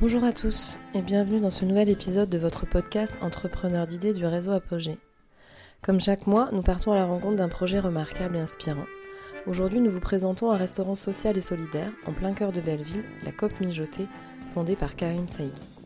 Bonjour 0.00 0.22
à 0.22 0.32
tous 0.32 0.78
et 0.94 1.02
bienvenue 1.02 1.40
dans 1.40 1.50
ce 1.50 1.64
nouvel 1.64 1.88
épisode 1.88 2.30
de 2.30 2.38
votre 2.38 2.66
podcast 2.66 3.12
Entrepreneur 3.20 3.84
d'idées 3.84 4.12
du 4.12 4.24
réseau 4.26 4.52
Apogée. 4.52 4.96
Comme 5.82 6.00
chaque 6.00 6.28
mois, 6.28 6.50
nous 6.52 6.62
partons 6.62 6.92
à 6.92 6.94
la 6.94 7.04
rencontre 7.04 7.34
d'un 7.34 7.48
projet 7.48 7.80
remarquable 7.80 8.36
et 8.36 8.40
inspirant. 8.40 8.86
Aujourd'hui, 9.48 9.80
nous 9.80 9.90
vous 9.90 9.98
présentons 9.98 10.52
un 10.52 10.56
restaurant 10.56 10.94
social 10.94 11.36
et 11.36 11.40
solidaire 11.40 11.90
en 12.06 12.12
plein 12.12 12.32
cœur 12.32 12.52
de 12.52 12.60
Belleville, 12.60 13.02
la 13.24 13.32
COP 13.32 13.58
Mijotée, 13.58 14.06
fondée 14.54 14.76
par 14.76 14.94
Karim 14.94 15.26
Saïdi. 15.26 15.80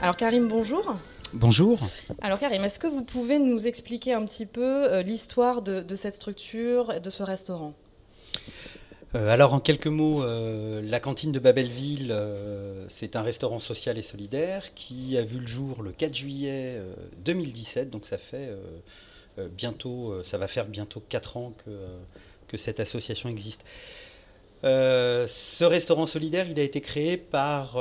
Alors 0.00 0.16
Karim, 0.16 0.48
bonjour. 0.48 0.96
Bonjour. 1.32 1.78
Alors 2.22 2.40
Karim, 2.40 2.64
est-ce 2.64 2.80
que 2.80 2.88
vous 2.88 3.04
pouvez 3.04 3.38
nous 3.38 3.68
expliquer 3.68 4.12
un 4.12 4.24
petit 4.24 4.46
peu 4.46 4.90
euh, 4.90 5.02
l'histoire 5.02 5.62
de, 5.62 5.94
cette 5.94 6.14
structure 6.14 6.92
et 6.92 6.98
de 6.98 7.10
ce 7.10 7.22
restaurant? 7.22 7.74
Euh, 9.14 9.28
alors 9.28 9.54
en 9.54 9.60
quelques 9.60 9.86
mots, 9.86 10.22
euh, 10.22 10.82
la 10.82 11.00
cantine 11.00 11.32
de 11.32 11.38
Babelville, 11.38 12.14
c'est 12.88 13.16
un 13.16 13.22
restaurant 13.22 13.58
social 13.58 13.98
et 13.98 14.02
solidaire 14.02 14.74
qui 14.74 15.16
a 15.16 15.22
vu 15.22 15.38
le 15.38 15.46
jour 15.46 15.82
le 15.82 15.92
4 15.92 16.14
juillet 16.14 16.80
2017, 17.24 17.90
donc 17.90 18.06
ça 18.06 18.18
fait 18.18 18.50
bientôt, 19.52 20.22
ça 20.22 20.38
va 20.38 20.48
faire 20.48 20.66
bientôt 20.66 21.02
4 21.08 21.36
ans 21.36 21.52
que, 21.64 21.70
que 22.48 22.56
cette 22.56 22.80
association 22.80 23.28
existe. 23.28 23.64
ce 24.62 25.64
restaurant 25.64 26.06
solidaire, 26.06 26.48
il 26.48 26.58
a 26.58 26.62
été 26.62 26.80
créé 26.80 27.16
par 27.16 27.78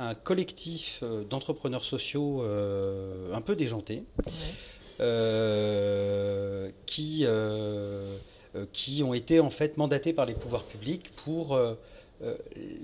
un 0.00 0.14
collectif 0.14 1.00
euh, 1.02 1.24
d'entrepreneurs 1.24 1.84
sociaux 1.84 2.42
euh, 2.42 3.32
un 3.32 3.40
peu 3.40 3.54
déjantés. 3.54 4.04
Euh, 5.00 6.70
qui, 6.84 7.24
qui 8.72 9.02
ont 9.02 9.14
été 9.14 9.40
en 9.40 9.50
fait 9.50 9.76
mandatés 9.76 10.12
par 10.12 10.26
les 10.26 10.34
pouvoirs 10.34 10.64
publics 10.64 11.12
pour 11.24 11.58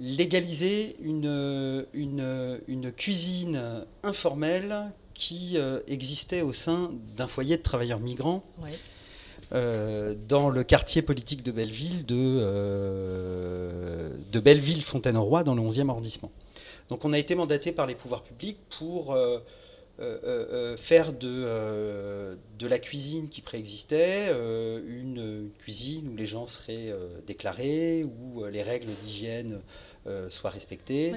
légaliser 0.00 0.96
une, 1.02 1.84
une, 1.92 2.60
une, 2.68 2.92
cuisine 2.92 3.84
informelle 4.02 4.92
qui 5.12 5.58
existait 5.88 6.42
au 6.42 6.52
sein 6.52 6.90
d'un 7.16 7.26
foyer 7.26 7.56
de 7.56 7.62
travailleurs 7.62 8.00
migrants. 8.00 8.44
dans 9.50 10.48
le 10.48 10.62
quartier 10.62 11.02
politique 11.02 11.42
de 11.42 11.50
Belleville, 11.50 12.06
de, 12.06 12.40
de 14.32 14.40
Belleville-Fontaine-au-Roi, 14.40 15.42
dans 15.42 15.54
le 15.54 15.62
11e 15.62 15.90
arrondissement. 15.90 16.30
Donc 16.88 17.04
on 17.04 17.12
a 17.12 17.18
été 17.18 17.34
mandaté 17.34 17.72
par 17.72 17.86
les 17.86 17.94
pouvoirs 17.94 18.22
publics 18.22 18.58
pour 18.78 19.12
euh, 19.12 19.16
euh, 19.16 19.38
euh, 19.38 19.40
faire 20.76 21.12
de, 21.12 22.36
de 22.58 22.66
la 22.66 22.78
cuisine 22.78 23.28
qui 23.28 23.40
préexistait 23.40 24.30
une, 24.30 25.50
cuisine 25.58 26.08
où 26.08 26.16
les 26.16 26.26
gens 26.26 26.46
seraient 26.46 26.92
déclarés, 27.26 28.04
où 28.04 28.44
les 28.44 28.62
règles 28.62 28.94
d'hygiène 29.00 29.60
soient 30.28 30.50
respectées. 30.50 31.12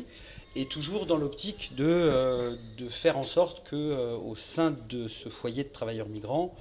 Et 0.55 0.65
toujours 0.65 1.05
dans 1.05 1.17
l'optique 1.17 1.73
de, 1.75 2.57
de, 2.77 2.89
faire 2.89 3.17
en 3.17 3.25
sorte 3.25 3.67
que 3.67 4.15
au 4.15 4.35
sein 4.35 4.75
de 4.87 5.07
ce 5.07 5.29
foyer 5.29 5.63
de 5.65 5.69
travailleurs 5.69 6.07
migrants, 6.07 6.55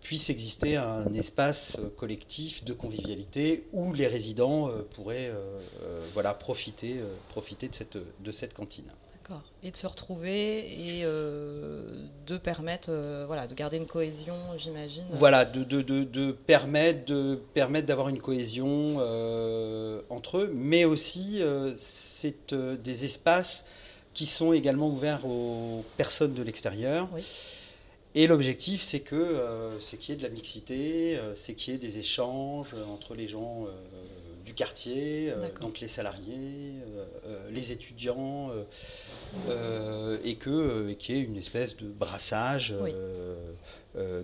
puisse 0.00 0.30
exister 0.30 0.76
un 0.76 1.12
espace 1.12 1.78
collectif 1.96 2.64
de 2.64 2.72
convivialité 2.72 3.64
où 3.72 3.92
les 3.92 4.06
résidents 4.06 4.68
euh, 4.68 4.82
pourraient 4.94 5.28
euh, 5.28 5.60
euh, 5.82 6.06
voilà, 6.14 6.34
profiter, 6.34 7.00
profiter 7.28 7.68
de, 7.68 7.74
cette, 7.74 7.98
de 8.20 8.32
cette 8.32 8.54
cantine. 8.54 8.90
D'accord. 9.28 9.44
Et 9.62 9.70
de 9.70 9.76
se 9.76 9.86
retrouver 9.86 10.98
et 10.98 11.02
de 11.02 12.38
permettre 12.38 12.90
voilà, 13.26 13.46
de 13.46 13.54
garder 13.54 13.76
une 13.76 13.86
cohésion, 13.86 14.34
j'imagine. 14.56 15.04
Voilà, 15.10 15.44
de, 15.44 15.64
de, 15.64 15.82
de, 15.82 16.04
de 16.04 16.32
permettre 16.32 17.04
de 17.04 17.38
permettre 17.52 17.86
d'avoir 17.86 18.08
une 18.08 18.20
cohésion 18.20 18.96
entre 20.08 20.38
eux, 20.38 20.50
mais 20.54 20.84
aussi 20.84 21.42
c'est 21.76 22.54
des 22.54 23.04
espaces 23.04 23.64
qui 24.14 24.26
sont 24.26 24.52
également 24.52 24.88
ouverts 24.88 25.26
aux 25.26 25.84
personnes 25.96 26.34
de 26.34 26.42
l'extérieur. 26.42 27.08
Oui. 27.12 27.22
Et 28.14 28.26
l'objectif, 28.26 28.82
c'est 28.82 29.00
que 29.00 29.14
euh, 29.14 29.80
c'est 29.80 29.96
qu'il 29.96 30.10
y 30.10 30.12
ait 30.14 30.18
de 30.18 30.24
la 30.24 30.30
mixité, 30.30 31.16
euh, 31.18 31.36
c'est 31.36 31.54
qu'il 31.54 31.72
y 31.72 31.76
ait 31.76 31.78
des 31.78 31.98
échanges 31.98 32.74
entre 32.92 33.14
les 33.14 33.28
gens 33.28 33.66
euh, 33.66 33.70
du 34.48 34.54
quartier, 34.54 35.32
donc 35.60 35.80
les 35.80 35.88
salariés, 35.88 36.72
les 37.50 37.70
étudiants, 37.70 38.50
et 40.24 40.36
que 40.36 40.92
qu'il 40.92 41.16
y 41.16 41.20
ait 41.20 41.22
une 41.22 41.36
espèce 41.36 41.76
de 41.76 41.86
brassage 41.86 42.74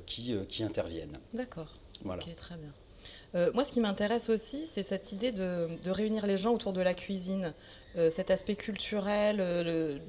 qui, 0.06 0.34
qui 0.48 0.62
intervienne. 0.64 1.18
D'accord. 1.34 1.76
Voilà. 2.02 2.22
Ok, 2.22 2.34
très 2.34 2.56
bien. 2.56 3.50
moi, 3.52 3.64
ce 3.64 3.72
qui 3.72 3.80
m'intéresse 3.80 4.30
aussi, 4.30 4.66
c'est 4.66 4.82
cette 4.82 5.12
idée 5.12 5.30
de, 5.30 5.68
de, 5.82 5.90
réunir 5.90 6.26
les 6.26 6.38
gens 6.38 6.54
autour 6.54 6.72
de 6.72 6.80
la 6.80 6.94
cuisine, 6.94 7.52
cet 7.94 8.30
aspect 8.30 8.56
culturel, 8.56 9.36
le, 9.36 10.00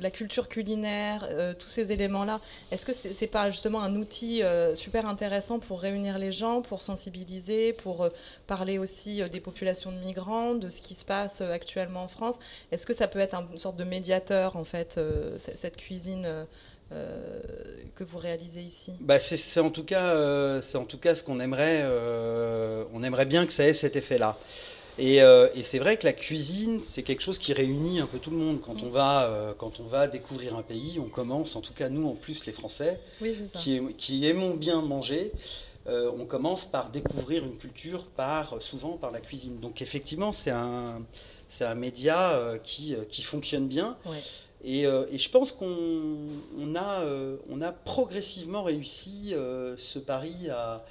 la 0.00 0.10
culture 0.10 0.48
culinaire, 0.48 1.26
euh, 1.30 1.54
tous 1.58 1.68
ces 1.68 1.92
éléments-là, 1.92 2.40
est-ce 2.70 2.86
que 2.86 2.92
c'est 2.92 3.20
n'est 3.20 3.26
pas 3.26 3.50
justement 3.50 3.82
un 3.82 3.94
outil 3.96 4.42
euh, 4.42 4.74
super 4.74 5.06
intéressant 5.06 5.58
pour 5.58 5.80
réunir 5.80 6.18
les 6.18 6.32
gens, 6.32 6.62
pour 6.62 6.82
sensibiliser, 6.82 7.72
pour 7.72 8.04
euh, 8.04 8.08
parler 8.46 8.78
aussi 8.78 9.22
des 9.30 9.40
populations 9.40 9.92
de 9.92 9.98
migrants, 9.98 10.54
de 10.54 10.68
ce 10.68 10.80
qui 10.80 10.94
se 10.94 11.04
passe 11.04 11.40
actuellement 11.40 12.04
en 12.04 12.08
France? 12.08 12.36
Est-ce 12.72 12.86
que 12.86 12.94
ça 12.94 13.08
peut 13.08 13.18
être 13.18 13.34
une 13.50 13.58
sorte 13.58 13.76
de 13.76 13.84
médiateur, 13.84 14.56
en 14.56 14.64
fait, 14.64 15.00
cette 15.36 15.76
cuisine 15.76 16.46
que 16.90 18.04
vous 18.04 18.18
réalisez 18.18 18.60
ici? 18.60 18.92
Bah 19.00 19.18
c'est 19.18 19.60
en 19.60 19.70
tout 19.70 19.84
cas 19.84 20.60
c'est 20.60 20.78
en 20.78 20.84
tout 20.84 20.98
cas 20.98 21.14
ce 21.14 21.24
qu'on 21.24 21.40
aimerait 21.40 21.84
on 22.92 23.02
aimerait 23.02 23.26
bien 23.26 23.46
que 23.46 23.52
ça 23.52 23.66
ait 23.66 23.74
cet 23.74 23.96
effet 23.96 24.18
euh, 25.00 25.48
et, 25.54 25.62
c'est 25.62 25.78
vrai 25.78 25.96
que 25.96 26.04
la 26.04 26.12
cuisine, 26.12 26.80
c'est 26.80 27.02
quelque 27.02 27.22
chose 27.22 27.38
qui 27.38 27.52
réunit 27.52 28.00
un 28.00 28.06
peu 28.06 28.18
tout 28.18 28.30
le 28.30 28.36
monde. 28.36 28.60
Quand, 28.60 28.82
on 28.82 28.90
va, 28.90 29.24
euh, 29.24 29.52
quand 29.56 29.80
on 29.80 29.84
va 29.84 30.06
découvrir 30.06 30.56
un 30.56 30.62
pays, 30.62 30.98
on 31.00 31.08
commence, 31.08 31.56
en 31.56 31.60
tout 31.60 31.72
cas 31.72 31.88
nous 31.88 32.06
en 32.08 32.14
plus 32.14 32.46
les 32.46 32.52
Français, 32.52 33.00
qui, 33.96 34.26
aimons 34.26 34.54
bien 34.54 34.80
manger, 34.82 35.32
euh, 35.86 36.10
on 36.18 36.24
commence 36.24 36.64
par 36.64 36.90
découvrir 36.90 37.44
une 37.44 37.56
culture 37.56 38.04
par, 38.04 38.62
souvent 38.62 38.96
par 38.96 39.10
la 39.10 39.20
cuisine. 39.20 39.58
Donc 39.58 39.82
effectivement, 39.82 40.32
c'est 40.32 40.52
un, 40.52 41.02
un 41.60 41.74
média 41.74 42.40
qui, 42.62 42.94
qui 43.08 43.22
fonctionne 43.22 43.66
bien. 43.66 43.96
Et, 44.64 44.82
et, 44.82 45.18
je 45.18 45.28
pense 45.28 45.52
qu'on 45.52 46.16
on 46.58 46.76
a, 46.76 47.04
on 47.50 47.60
a 47.60 47.72
progressivement 47.72 48.62
réussi 48.62 49.34
ce 49.76 49.98
pari 49.98 50.48
à 50.50 50.84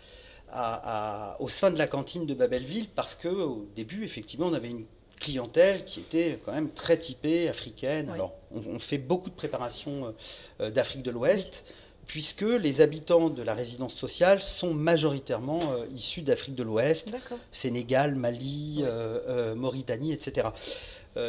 au 1.39 1.49
sein 1.49 1.71
de 1.71 1.77
la 1.77 1.87
cantine 1.87 2.25
de 2.25 2.33
Babelville 2.33 2.87
parce 2.95 3.15
qu'au 3.15 3.67
début, 3.75 4.03
effectivement, 4.03 4.47
on 4.47 4.53
avait 4.53 4.69
une 4.69 4.85
clientèle 5.23 5.85
qui 5.85 6.01
était 6.01 6.37
quand 6.43 6.51
même 6.51 6.69
très 6.69 6.97
typée 6.97 7.47
africaine. 7.47 8.09
Alors, 8.09 8.33
on, 8.51 8.77
fait 8.77 8.97
beaucoup 8.97 9.29
de 9.29 9.35
préparation 9.35 10.13
euh, 10.59 10.69
d'Afrique 10.69 11.01
de 11.01 11.11
l'Ouest. 11.11 11.65
Puisque 12.05 12.41
les 12.41 12.81
habitants 12.81 13.29
de 13.29 13.41
la 13.41 13.53
résidence 13.53 13.93
sociale 13.93 14.41
sont 14.41 14.73
majoritairement 14.73 15.61
euh, 15.71 15.85
issus 15.93 16.21
d'Afrique 16.21 16.53
de 16.53 16.63
l'Ouest, 16.63 17.15
Sénégal, 17.53 18.15
Mali, 18.15 18.79
euh, 18.81 19.55
Mauritanie, 19.55 20.11
etc. 20.11 20.49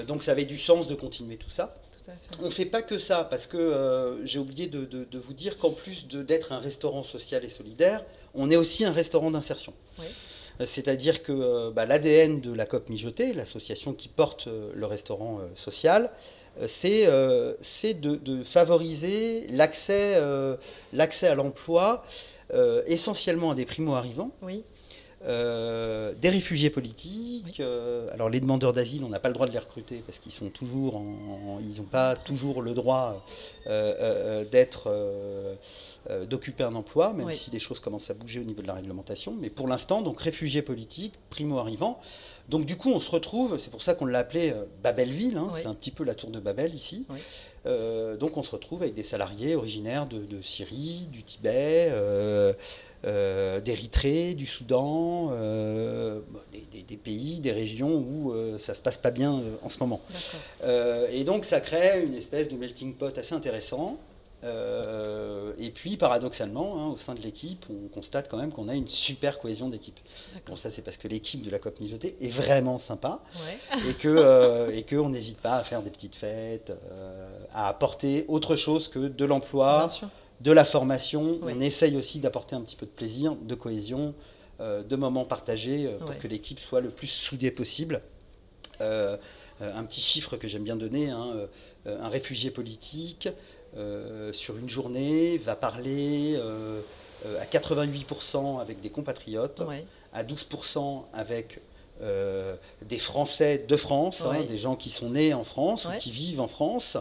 donc 0.09 0.25
ça 0.25 0.33
avait 0.33 0.47
du 0.47 0.59
sens 0.59 0.89
de 0.89 0.97
continuer 0.97 1.37
tout 1.37 1.49
ça. 1.49 1.77
On 2.41 2.47
ne 2.47 2.51
fait 2.51 2.67
pas 2.67 2.83
que 2.83 2.99
ça, 2.99 3.23
parce 3.23 3.47
que 3.47 4.21
j'ai 4.25 4.41
oublié 4.41 4.67
de, 4.67 4.85
de, 4.85 5.19
vous 5.19 5.33
dire 5.33 5.59
qu'en 5.59 5.71
plus 5.71 6.09
d'être 6.09 6.53
un 6.53 6.59
restaurant 6.59 7.05
social 7.05 7.45
et 7.45 7.51
solidaire, 7.51 8.05
on 8.35 8.51
est 8.51 8.57
aussi 8.57 8.85
un 8.85 8.93
restaurant 8.93 9.31
d'insertion. 9.31 9.73
Euh, 10.61 10.67
c'est-à-dire 10.67 11.23
que 11.23 11.33
euh, 11.33 11.71
bah, 11.71 11.87
l'ADN 11.87 12.41
de 12.41 12.53
la 12.53 12.67
COP 12.67 12.89
Mijotée, 12.89 13.33
l'association 13.33 13.93
qui 13.93 14.09
porte 14.09 14.47
euh, 14.47 14.71
le 14.75 14.87
restaurant 14.87 15.41
social, 15.55 16.11
c'est 16.69 17.07
de, 17.07 18.43
favoriser 18.45 19.47
l'accès 19.49 20.15
à 20.15 21.35
l'emploi 21.35 22.05
essentiellement 22.87 23.51
à 23.51 23.55
des 23.57 23.65
primo-arrivants. 23.65 24.31
Des 25.27 26.29
réfugiés 26.29 26.71
politiques. 26.71 27.61
alors 28.13 28.29
les 28.29 28.41
demandeurs 28.41 28.73
d'asile, 28.73 29.05
on 29.05 29.09
n'a 29.09 29.21
pas 29.21 29.29
le 29.29 29.35
droit 29.35 29.47
de 29.47 29.53
les 29.53 29.59
recruter 29.59 30.03
parce 30.07 30.19
qu'ils 30.19 30.33
sont 30.33 30.51
toujours, 30.51 31.03
ils 31.61 31.79
n'ont 31.79 31.89
pas 31.89 32.17
toujours 32.17 32.63
le 32.63 32.75
droit 32.75 33.25
d'être 33.67 34.91
euh, 36.11 36.27
d'occuper 36.27 36.65
un 36.65 36.75
emploi, 36.75 37.15
même 37.15 37.33
si 37.33 37.51
les 37.51 37.59
choses 37.59 37.81
commencent 37.81 38.11
à 38.11 38.15
bouger 38.15 38.39
au 38.39 38.45
niveau 38.45 38.61
de 38.61 38.67
la 38.67 38.75
réglementation. 38.75 39.35
Mais 39.41 39.49
pour 39.49 39.67
l'instant, 39.67 40.03
donc 40.03 40.21
réfugiés 40.21 40.61
politiques, 40.61 41.15
primo-arrivants. 41.31 41.99
Donc 42.49 42.67
du 42.67 42.77
coup, 42.77 42.91
on 42.91 43.01
se 43.01 43.11
retrouve, 43.11 43.59
c'est 43.59 43.71
pour 43.71 43.83
ça 43.83 43.95
qu'on 43.95 44.07
l'a 44.07 44.19
appelé 44.19 44.51
euh, 44.51 44.65
Babelville, 44.83 45.39
hein, 45.39 45.51
c'est 45.55 45.67
un 45.67 45.75
petit 45.75 45.91
peu 45.91 46.05
la 46.05 46.15
tour 46.15 46.31
de 46.31 46.41
Babel 46.41 46.75
ici. 46.75 47.07
Euh, 47.67 48.17
donc 48.17 48.37
on 48.37 48.43
se 48.43 48.51
retrouve 48.51 48.83
avec 48.83 48.95
des 48.95 49.03
salariés 49.03 49.57
originaires 49.57 50.07
de, 50.07 50.43
Syrie, 50.43 51.09
du 51.11 51.23
Tibet, 51.23 51.91
d'Érythrée, 53.65 54.35
du 54.35 54.47
Soudan, 54.47 55.31
des, 56.53 56.97
pays, 56.97 57.41
des 57.41 57.53
régions 57.53 57.95
où 57.97 58.35
ça 58.59 58.75
se 58.75 58.83
passe 58.83 58.99
pas 58.99 59.11
bien 59.11 59.41
en 59.63 59.69
ce 59.71 59.79
moment. 59.79 60.01
et 61.11 61.25
donc 61.25 61.47
ça 61.47 61.61
crée 61.61 62.05
une 62.05 62.15
espèce 62.15 62.49
de 62.49 62.57
melting 62.57 62.95
pot 62.95 63.17
assez 63.17 63.35
intéressant. 63.35 63.99
Euh, 64.45 65.53
et 65.59 65.71
puis, 65.71 65.97
paradoxalement, 65.97 66.79
hein, 66.79 66.93
au 66.93 66.97
sein 66.97 67.15
de 67.15 67.21
l'équipe, 67.21 67.65
on 67.71 67.89
constate 67.89 68.29
quand 68.29 68.37
même 68.37 68.53
qu'on 68.53 68.69
a 68.69 68.75
une 68.75 68.89
super 68.89 69.39
cohésion 69.39 69.69
d'équipe. 69.69 69.99
Bon, 70.47 70.57
ça, 70.57 70.71
c'est 70.71 70.83
parce 70.83 70.97
que 70.97 71.09
l'équipe 71.09 71.43
de 71.43 71.51
la 71.51 71.59
COP 71.59 71.81
Mijotée 71.81 72.17
est 72.21 72.31
vraiment 72.31 72.79
sympa 72.79 73.23
et 73.89 73.95
que 73.95 74.09
euh, 74.09 74.71
et 74.75 74.83
qu'on 74.83 75.09
n'hésite 75.09 75.39
pas 75.39 75.57
à 75.57 75.65
faire 75.65 75.83
des 75.83 75.91
petites 75.91 76.15
fêtes, 76.15 76.73
euh, 76.91 77.47
à 77.53 77.69
apporter 77.69 78.25
autre 78.29 78.57
chose 78.57 78.89
que 78.89 78.99
de 78.99 79.25
l'emploi, 79.25 79.87
de 80.41 80.53
la 80.53 80.65
formation. 80.65 81.39
On 81.43 81.61
essaye 81.61 81.97
aussi 81.97 82.21
d'apporter 82.21 82.55
un 82.55 82.61
petit 82.61 82.77
peu 82.77 82.87
de 82.87 82.91
plaisir, 82.91 83.37
de 83.37 83.55
cohésion, 83.55 84.15
de 84.61 84.97
moments 84.97 85.25
partagés 85.25 85.89
pour 86.01 86.19
que 86.19 86.29
l'équipe 86.29 86.59
soit 86.59 86.81
le 86.81 86.91
plus 86.91 87.07
soudée 87.07 87.51
possible. 87.51 88.03
un 88.81 89.85
petit 89.85 90.01
chiffre 90.01 90.37
que 90.37 90.49
j'aime 90.49 90.65
bien 90.65 90.77
donner, 90.77 91.11
hein, 91.11 91.49
un 91.87 92.09
réfugié 92.09 92.51
politique 92.51 93.29
sur 94.33 94.57
une 94.57 94.69
journée 94.69 95.39
va 95.39 95.57
parler 95.57 96.35
euh, 96.37 96.81
euh, 97.27 97.41
à 97.41 97.45
88% 97.45 98.61
avec 98.61 98.81
des 98.81 98.91
compatriotes, 98.91 99.63
à 100.13 100.23
12% 100.23 101.05
avec 101.13 101.61
des 102.01 102.99
Français 102.99 103.65
de 103.67 103.77
France, 103.77 104.23
hein, 104.23 104.43
des 104.49 104.59
gens 104.59 104.77
qui 104.77 104.91
sont 104.91 105.11
nés 105.11 105.33
en 105.33 105.45
France 105.45 105.87
ou 105.87 105.99
qui 105.99 106.11
vivent 106.11 106.41
en 106.41 106.49
France. 106.49 106.97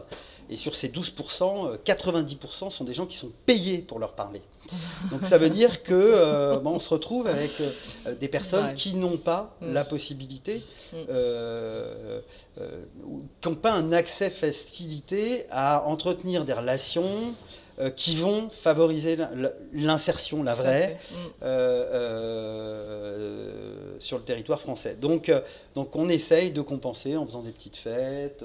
Et 0.50 0.56
sur 0.56 0.74
ces 0.74 0.88
12%, 0.88 1.78
90% 1.84 2.70
sont 2.70 2.84
des 2.84 2.94
gens 2.94 3.06
qui 3.06 3.16
sont 3.16 3.32
payés 3.46 3.78
pour 3.78 3.98
leur 3.98 4.12
parler. 4.12 4.42
Donc 5.10 5.24
ça 5.24 5.38
veut 5.38 5.50
dire 5.50 5.82
que 5.82 5.92
euh, 5.92 6.58
on 6.64 6.78
se 6.78 6.88
retrouve 6.88 7.26
avec 7.26 7.50
euh, 7.60 8.14
des 8.14 8.28
personnes 8.28 8.74
qui 8.74 8.94
n'ont 8.94 9.16
pas 9.16 9.56
mm. 9.60 9.72
la 9.72 9.84
possibilité, 9.84 10.64
mm. 10.92 10.96
euh, 11.10 12.20
qui 13.40 13.48
n'ont 13.48 13.54
pas 13.54 13.72
un 13.72 13.92
accès 13.92 14.30
facilité 14.30 15.46
à 15.50 15.84
entretenir 15.86 16.44
des 16.44 16.52
relations 16.52 17.34
qui 17.96 18.16
vont 18.16 18.48
favoriser 18.50 19.18
l'insertion, 19.72 20.42
la 20.42 20.54
vraie, 20.54 20.98
mm. 21.10 21.14
sur 23.98 24.18
le 24.18 24.24
territoire 24.24 24.60
français. 24.60 24.96
Donc, 25.00 25.32
donc 25.74 25.96
on 25.96 26.08
essaye 26.08 26.52
de 26.52 26.62
compenser 26.62 27.16
en 27.16 27.26
faisant 27.26 27.42
des 27.42 27.52
petites 27.52 27.76
fêtes. 27.76 28.44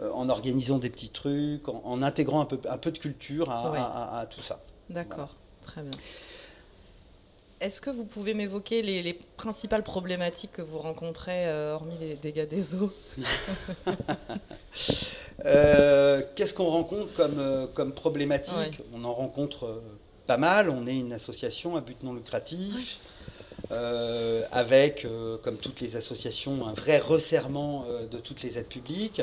en 0.00 0.28
organisant 0.28 0.78
des 0.78 0.90
petits 0.90 1.10
trucs, 1.10 1.68
en, 1.68 2.02
intégrant 2.02 2.40
un 2.40 2.44
peu, 2.44 2.58
un 2.68 2.78
peu 2.78 2.90
de 2.90 2.98
culture 2.98 3.50
à, 3.50 4.26
tout 4.28 4.42
ça. 4.42 4.60
D'accord. 4.90 5.36
Très 5.62 5.82
bien. 5.82 5.90
Est-ce 7.58 7.80
que 7.80 7.88
vous 7.88 8.04
pouvez 8.04 8.34
m'évoquer 8.34 8.82
les, 8.82 9.14
principales 9.14 9.82
problématiques 9.82 10.52
que 10.52 10.62
vous 10.62 10.78
rencontrez, 10.78 11.48
euh, 11.48 11.74
hormis 11.74 11.96
les 11.98 12.14
dégâts 12.14 12.48
des 12.48 12.74
eaux? 12.74 12.92
Euh, 15.44 16.22
Qu'est-ce 16.34 16.54
qu'on 16.54 16.70
rencontre 16.70 17.12
comme, 17.12 17.38
euh, 17.38 17.66
comme 17.66 17.92
problématique? 17.92 18.80
On 18.94 19.04
en 19.04 19.12
rencontre 19.12 19.82
pas 20.26 20.38
mal. 20.38 20.70
On 20.70 20.86
est 20.86 20.96
une 20.96 21.12
association 21.12 21.76
à 21.76 21.82
but 21.82 22.02
non 22.02 22.14
lucratif. 22.14 23.00
avec, 23.70 25.06
comme 25.42 25.58
toutes 25.58 25.82
les 25.82 25.94
associations, 25.94 26.66
un 26.66 26.72
vrai 26.72 26.98
resserrement 26.98 27.84
de 28.10 28.18
toutes 28.18 28.42
les 28.42 28.56
aides 28.56 28.66
publiques, 28.66 29.20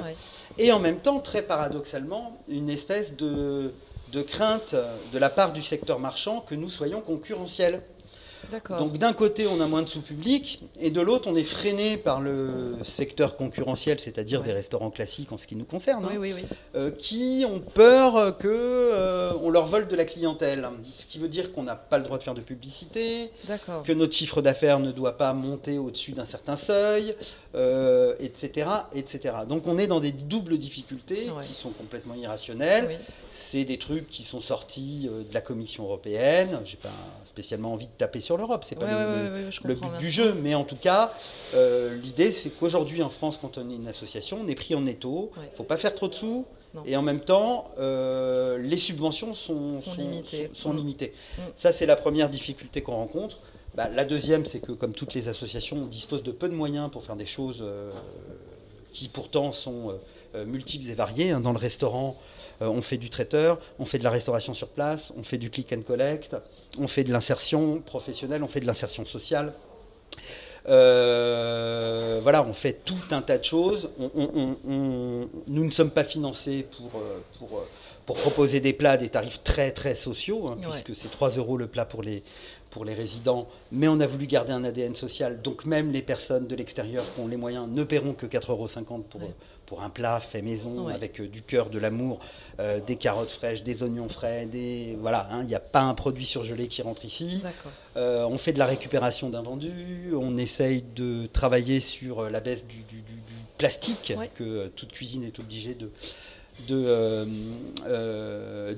et 0.59 0.71
en 0.71 0.79
même 0.79 0.99
temps, 0.99 1.19
très 1.19 1.41
paradoxalement, 1.41 2.39
une 2.47 2.69
espèce 2.69 3.15
de, 3.17 3.73
de 4.11 4.21
crainte 4.21 4.75
de 5.11 5.17
la 5.17 5.31
part 5.31 5.51
du 5.51 5.63
secteur 5.63 5.99
marchand 5.99 6.41
que 6.41 6.53
nous 6.53 6.69
soyons 6.69 7.01
concurrentiels. 7.01 7.81
Donc 8.77 8.97
d'un 8.97 9.13
côté, 9.13 9.47
on 9.47 9.59
a 9.61 9.67
moins 9.67 9.81
de 9.81 9.87
sous 9.87 10.01
public, 10.01 10.63
et 10.79 10.91
de 10.91 11.01
l'autre, 11.01 11.29
on 11.29 11.35
est 11.35 11.43
freiné 11.43 11.97
par 11.97 12.21
le 12.21 12.75
secteur 12.83 13.35
concurrentiel, 13.35 13.99
c'est-à-dire 13.99 14.41
des 14.41 14.51
restaurants 14.51 14.91
classiques 14.91 15.31
en 15.31 15.37
ce 15.37 15.47
qui 15.47 15.55
nous 15.55 15.65
concerne, 15.65 16.05
hein, 16.05 16.09
euh, 16.75 16.91
qui 16.91 17.45
ont 17.49 17.59
peur 17.59 18.37
que 18.37 18.47
euh, 18.47 19.33
on 19.41 19.49
leur 19.49 19.65
vole 19.65 19.87
de 19.87 19.95
la 19.95 20.05
clientèle. 20.05 20.67
Ce 20.93 21.05
qui 21.05 21.19
veut 21.19 21.27
dire 21.27 21.51
qu'on 21.51 21.63
n'a 21.63 21.75
pas 21.75 21.97
le 21.97 22.03
droit 22.03 22.17
de 22.17 22.23
faire 22.23 22.33
de 22.33 22.41
publicité, 22.41 23.31
que 23.83 23.91
notre 23.91 24.13
chiffre 24.13 24.41
d'affaires 24.41 24.79
ne 24.79 24.91
doit 24.91 25.17
pas 25.17 25.33
monter 25.33 25.77
au-dessus 25.77 26.11
d'un 26.11 26.25
certain 26.25 26.57
seuil, 26.57 27.15
euh, 27.55 28.15
etc., 28.19 28.67
etc. 28.93 29.35
Donc 29.47 29.67
on 29.67 29.77
est 29.77 29.87
dans 29.87 29.99
des 29.99 30.11
doubles 30.11 30.57
difficultés 30.57 31.27
qui 31.47 31.53
sont 31.53 31.71
complètement 31.71 32.15
irrationnelles. 32.15 32.99
C'est 33.31 33.65
des 33.65 33.79
trucs 33.79 34.07
qui 34.09 34.21
sont 34.21 34.39
sortis 34.39 35.09
de 35.09 35.33
la 35.33 35.41
Commission 35.41 35.85
européenne. 35.85 36.59
J'ai 36.65 36.77
pas 36.77 36.89
spécialement 37.25 37.73
envie 37.73 37.87
de 37.87 37.91
taper 37.97 38.21
sur 38.21 38.37
l'Europe, 38.43 38.63
c'est 38.63 38.75
pas 38.75 38.85
le, 38.85 39.51
but 39.73 39.97
du 39.99 40.09
jeu. 40.09 40.33
Mais 40.41 40.55
en 40.55 40.63
tout 40.63 40.75
cas, 40.75 41.13
euh, 41.53 41.95
l'idée 41.97 42.31
c'est 42.31 42.49
qu'aujourd'hui 42.49 43.01
en 43.01 43.09
France, 43.09 43.39
quand 43.41 43.57
on 43.57 43.69
est 43.69 43.75
une 43.75 43.87
association, 43.87 44.39
on 44.43 44.47
est 44.47 44.55
pris 44.55 44.75
en 44.75 44.85
étau. 44.85 45.31
Il 45.37 45.41
ne 45.41 45.55
faut 45.55 45.63
pas 45.63 45.77
faire 45.77 45.95
trop 45.95 46.07
de 46.07 46.13
sous. 46.13 46.45
Et 46.85 46.97
en 46.97 47.03
même 47.03 47.19
temps, 47.19 47.69
euh, 47.77 48.57
les 48.57 48.77
subventions 48.77 49.35
sont, 49.35 49.79
sont, 49.79 49.93
limitées. 49.93 50.49
Sont, 50.53 50.73
mm. 50.73 50.77
limitées. 50.77 51.13
Mm. 51.37 51.41
Ça, 51.55 51.71
c'est 51.71 51.85
la 51.85 51.95
première 51.95 52.29
difficulté 52.29 52.81
qu'on 52.81 52.95
rencontre. 52.95 53.37
Bah, 53.75 53.89
la 53.89 54.05
deuxième, 54.05 54.43
c'est 54.45 54.59
que 54.59 54.71
comme 54.71 54.93
toutes 54.93 55.13
les 55.13 55.27
associations, 55.27 55.77
on 55.77 55.85
dispose 55.85 56.23
de 56.23 56.31
peu 56.31 56.49
de 56.49 56.55
moyens 56.55 56.89
pour 56.89 57.03
faire 57.03 57.15
des 57.15 57.27
choses 57.27 57.59
euh, 57.61 57.91
qui 58.91 59.07
pourtant 59.07 59.51
sont 59.51 59.93
multiples 60.47 60.89
et 60.89 60.95
variées. 60.95 61.29
Hein. 61.29 61.41
Dans 61.41 61.51
le 61.51 61.59
restaurant, 61.59 62.17
on 62.61 62.81
fait 62.81 62.97
du 62.97 63.09
traiteur, 63.09 63.59
on 63.79 63.85
fait 63.85 63.99
de 63.99 64.03
la 64.03 64.09
restauration 64.09 64.53
sur 64.53 64.69
place, 64.69 65.13
on 65.17 65.23
fait 65.23 65.37
du 65.37 65.49
click 65.49 65.73
and 65.73 65.81
collect, 65.81 66.35
on 66.79 66.87
fait 66.87 67.03
de 67.03 67.11
l'insertion 67.11 67.79
professionnelle, 67.79 68.43
on 68.43 68.47
fait 68.47 68.61
de 68.61 68.67
l'insertion 68.67 69.05
sociale. 69.05 69.53
Euh, 70.69 72.19
voilà, 72.21 72.43
on 72.43 72.53
fait 72.53 72.83
tout 72.85 72.95
un 73.11 73.21
tas 73.21 73.37
de 73.37 73.43
choses. 73.43 73.89
nous 73.97 75.27
ne 75.47 75.71
sommes 75.71 75.91
pas 75.91 76.03
financés 76.03 76.65
pour, 76.77 77.01
euh, 77.01 77.19
pour, 77.37 77.65
pour, 78.05 78.17
proposer 78.17 78.59
des 78.59 78.73
plats 78.73 78.91
à 78.91 78.97
des 78.97 79.09
tarifs 79.09 79.43
très 79.43 79.71
très 79.71 79.95
sociaux, 79.95 80.47
hein, 80.47 80.57
puisque 80.61 80.95
c'est 80.95 81.09
3 81.09 81.31
euros 81.31 81.57
le 81.57 81.67
plat 81.67 81.85
pour 81.85 82.03
les, 82.03 82.23
pour 82.69 82.85
les 82.85 82.93
résidents, 82.93 83.47
mais 83.71 83.87
on 83.87 83.99
a 83.99 84.07
voulu 84.07 84.25
garder 84.27 84.51
un 84.51 84.63
ADN 84.63 84.95
social, 84.95 85.41
donc 85.41 85.65
même 85.65 85.91
les 85.91 86.01
personnes 86.01 86.47
de 86.47 86.55
l'extérieur 86.55 87.05
qui 87.13 87.21
ont 87.21 87.27
les 87.27 87.37
moyens 87.37 87.67
ne 87.69 87.83
paieront 87.83 88.13
que 88.13 88.25
4,50 88.25 88.49
euros 88.51 88.67
pour, 89.09 89.21
pour 89.65 89.81
un 89.83 89.89
plat 89.89 90.19
fait 90.19 90.41
maison 90.41 90.87
avec 90.87 91.19
euh, 91.19 91.27
du 91.27 91.41
cœur, 91.41 91.69
de 91.69 91.79
l'amour, 91.79 92.19
euh, 92.59 92.79
des 92.79 92.95
carottes 92.95 93.31
fraîches, 93.31 93.63
des 93.63 93.83
oignons 93.83 94.09
frais, 94.09 94.45
des 94.45 94.97
voilà, 94.99 95.27
hein, 95.31 95.41
il 95.41 95.47
n'y 95.47 95.55
a 95.55 95.59
pas 95.59 95.81
un 95.81 95.93
produit 95.93 96.25
surgelé 96.25 96.67
qui 96.67 96.81
rentre 96.81 97.05
ici. 97.05 97.41
Euh, 97.95 98.25
on 98.25 98.37
fait 98.37 98.53
de 98.53 98.59
la 98.59 98.65
récupération 98.65 99.29
d'invendus, 99.29 100.13
on 100.15 100.37
essaye 100.37 100.83
de 100.95 101.27
travailler 101.27 101.79
sur 101.79 102.29
la 102.29 102.39
baisse 102.39 102.65
du, 102.65 102.83
plastique 103.57 104.13
que 104.35 104.67
toute 104.69 104.91
cuisine 104.91 105.23
est 105.23 105.39
obligée 105.39 105.75
de 105.75 105.91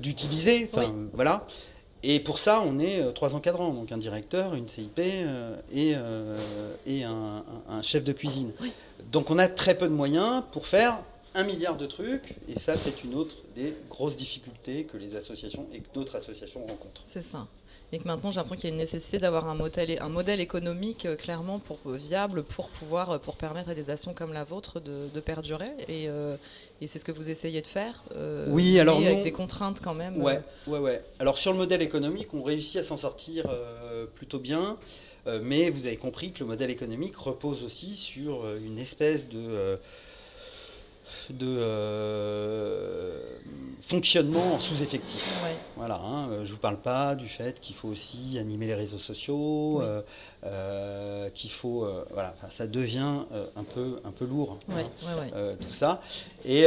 d'utiliser. 0.00 0.68
enfin, 0.72 0.94
voilà. 1.12 1.46
Et 2.02 2.20
pour 2.20 2.38
ça, 2.38 2.62
on 2.64 2.78
est 2.78 3.12
trois 3.14 3.34
encadrants, 3.34 3.72
donc 3.72 3.90
un 3.90 3.98
directeur, 3.98 4.54
une 4.54 4.68
CIP 4.68 4.98
et, 4.98 5.94
et 6.86 7.04
un, 7.04 7.44
un, 7.68 7.82
chef 7.82 8.04
de 8.04 8.12
cuisine. 8.12 8.52
Oui. 8.60 8.70
Donc 9.10 9.30
on 9.30 9.38
a 9.38 9.48
très 9.48 9.76
peu 9.76 9.88
de 9.88 9.94
moyens 9.94 10.42
pour 10.52 10.66
faire 10.66 10.98
un 11.36 11.44
milliard 11.44 11.76
de 11.76 11.86
trucs, 11.86 12.34
et 12.48 12.58
ça 12.58 12.76
c'est 12.76 13.04
une 13.04 13.14
autre 13.14 13.36
des 13.54 13.74
grosses 13.90 14.16
difficultés 14.16 14.84
que 14.84 14.96
les 14.96 15.16
associations 15.16 15.66
et 15.72 15.80
que 15.80 15.88
notre 15.94 16.16
association 16.16 16.60
rencontre. 16.60 17.02
C'est 17.06 17.22
ça. 17.22 17.46
Et 17.92 17.98
que 17.98 18.04
maintenant 18.04 18.30
j'ai 18.30 18.36
l'impression 18.36 18.56
qu'il 18.56 18.68
y 18.68 18.72
a 18.72 18.74
une 18.74 18.80
nécessité 18.80 19.18
d'avoir 19.18 19.48
un 19.48 19.54
modèle, 19.54 19.96
un 20.00 20.08
modèle 20.08 20.40
économique 20.40 21.06
euh, 21.06 21.14
clairement 21.14 21.60
pour, 21.60 21.78
euh, 21.86 21.96
viable 21.96 22.42
pour 22.42 22.68
pouvoir 22.68 23.12
euh, 23.12 23.18
pour 23.18 23.36
permettre 23.36 23.70
à 23.70 23.74
des 23.74 23.90
actions 23.90 24.12
comme 24.12 24.32
la 24.32 24.42
vôtre 24.42 24.80
de, 24.80 25.20
perdurer. 25.20 25.70
Et, 25.88 26.04
et 26.04 26.88
c'est 26.88 26.98
ce 26.98 27.04
que 27.04 27.12
vous 27.12 27.30
essayez 27.30 27.62
de 27.62 27.66
faire. 27.66 28.04
oui, 28.48 28.78
alors 28.78 28.98
avec 28.98 29.22
des 29.22 29.32
contraintes 29.32 29.80
quand 29.82 29.94
même. 29.94 30.22
Ouais, 30.22 30.40
ouais, 30.66 30.78
ouais. 30.78 31.02
Alors 31.18 31.38
sur 31.38 31.52
le 31.52 31.58
modèle 31.58 31.82
économique, 31.82 32.28
on 32.34 32.42
réussit 32.42 32.76
à 32.76 32.82
s'en 32.82 32.96
sortir 32.96 33.44
plutôt 34.14 34.38
bien. 34.38 34.76
Mais 35.42 35.70
vous 35.70 35.86
avez 35.86 35.96
compris 35.96 36.32
que 36.32 36.40
le 36.40 36.46
modèle 36.46 36.70
économique 36.70 37.16
repose 37.16 37.64
aussi 37.64 37.96
sur 37.96 38.46
une 38.56 38.78
espèce 38.78 39.28
de 39.28 39.78
de 41.30 41.58
fonctionnement 43.80 44.54
en 44.54 44.58
sous-effectif. 44.60 45.28
Voilà, 45.86 46.02
hein, 46.02 46.28
je 46.42 46.48
ne 46.48 46.54
vous 46.54 46.58
parle 46.58 46.78
pas 46.78 47.14
du 47.14 47.28
fait 47.28 47.60
qu'il 47.60 47.76
faut 47.76 47.86
aussi 47.86 48.38
animer 48.40 48.66
les 48.66 48.74
réseaux 48.74 48.98
sociaux, 48.98 49.80
qu'il 51.32 51.50
faut... 51.50 51.88
voilà, 52.12 52.34
ça 52.50 52.66
devient 52.66 53.20
un, 53.54 53.62
peu, 53.62 54.00
un 54.04 54.10
peu 54.10 54.24
lourd, 54.24 54.58
hein, 54.68 54.82
tout 55.60 55.68
ça. 55.68 56.00
Et 56.44 56.66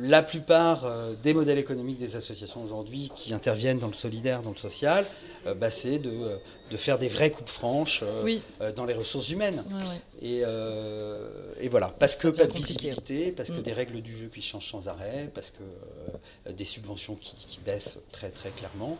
la 0.00 0.22
plupart 0.22 0.90
des 1.22 1.34
modèles 1.34 1.58
économiques 1.58 1.98
des 1.98 2.16
associations 2.16 2.62
aujourd'hui 2.62 3.12
qui 3.14 3.34
interviennent 3.34 3.78
dans 3.78 3.88
le 3.88 3.92
solidaire, 3.92 4.40
dans 4.40 4.50
le 4.50 4.56
social, 4.56 5.04
bah, 5.44 5.70
c'est 5.70 5.98
de 5.98 6.38
de 6.70 6.76
faire 6.76 6.98
des 6.98 7.08
vraies 7.08 7.30
coupes 7.30 7.48
franches 7.48 8.00
euh, 8.02 8.38
euh, 8.60 8.72
dans 8.72 8.84
les 8.84 8.94
ressources 8.94 9.30
humaines. 9.30 9.64
Et, 10.22 10.40
euh, 10.42 11.52
et, 11.60 11.68
voilà, 11.68 11.94
parce 11.98 12.16
que 12.16 12.28
pas 12.28 12.46
de 12.46 12.52
visibilité, 12.52 13.32
parce 13.32 13.50
que 13.50 13.60
mm. 13.60 13.62
des 13.62 13.72
règles 13.72 14.00
du 14.00 14.16
jeu 14.16 14.30
qui 14.32 14.40
changent 14.40 14.70
sans 14.70 14.88
arrêt, 14.88 15.30
parce 15.34 15.52
que 15.52 16.50
des 16.50 16.64
subventions 16.64 17.16
qui, 17.16 17.58
baissent 17.64 17.98
très 18.12 18.30
très 18.30 18.50
clairement. 18.50 18.98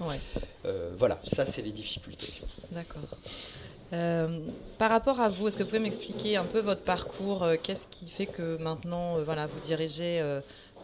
voilà, 0.96 1.20
ça 1.24 1.44
c'est 1.46 1.62
les 1.62 1.72
difficultés. 1.72 2.32
D'accord. 2.70 3.02
par 4.78 4.90
rapport 4.90 5.20
à 5.20 5.28
vous, 5.28 5.48
est-ce 5.48 5.56
que 5.56 5.62
vous 5.62 5.68
pouvez 5.68 5.80
m'expliquer 5.80 6.36
un 6.36 6.44
peu 6.44 6.60
votre 6.60 6.82
parcours 6.82 7.46
Qu'est-ce 7.62 7.86
qui 7.88 8.08
fait 8.08 8.26
que 8.26 8.56
maintenant, 8.58 9.22
voilà, 9.22 9.46
vous 9.46 9.60
dirigez 9.60 10.22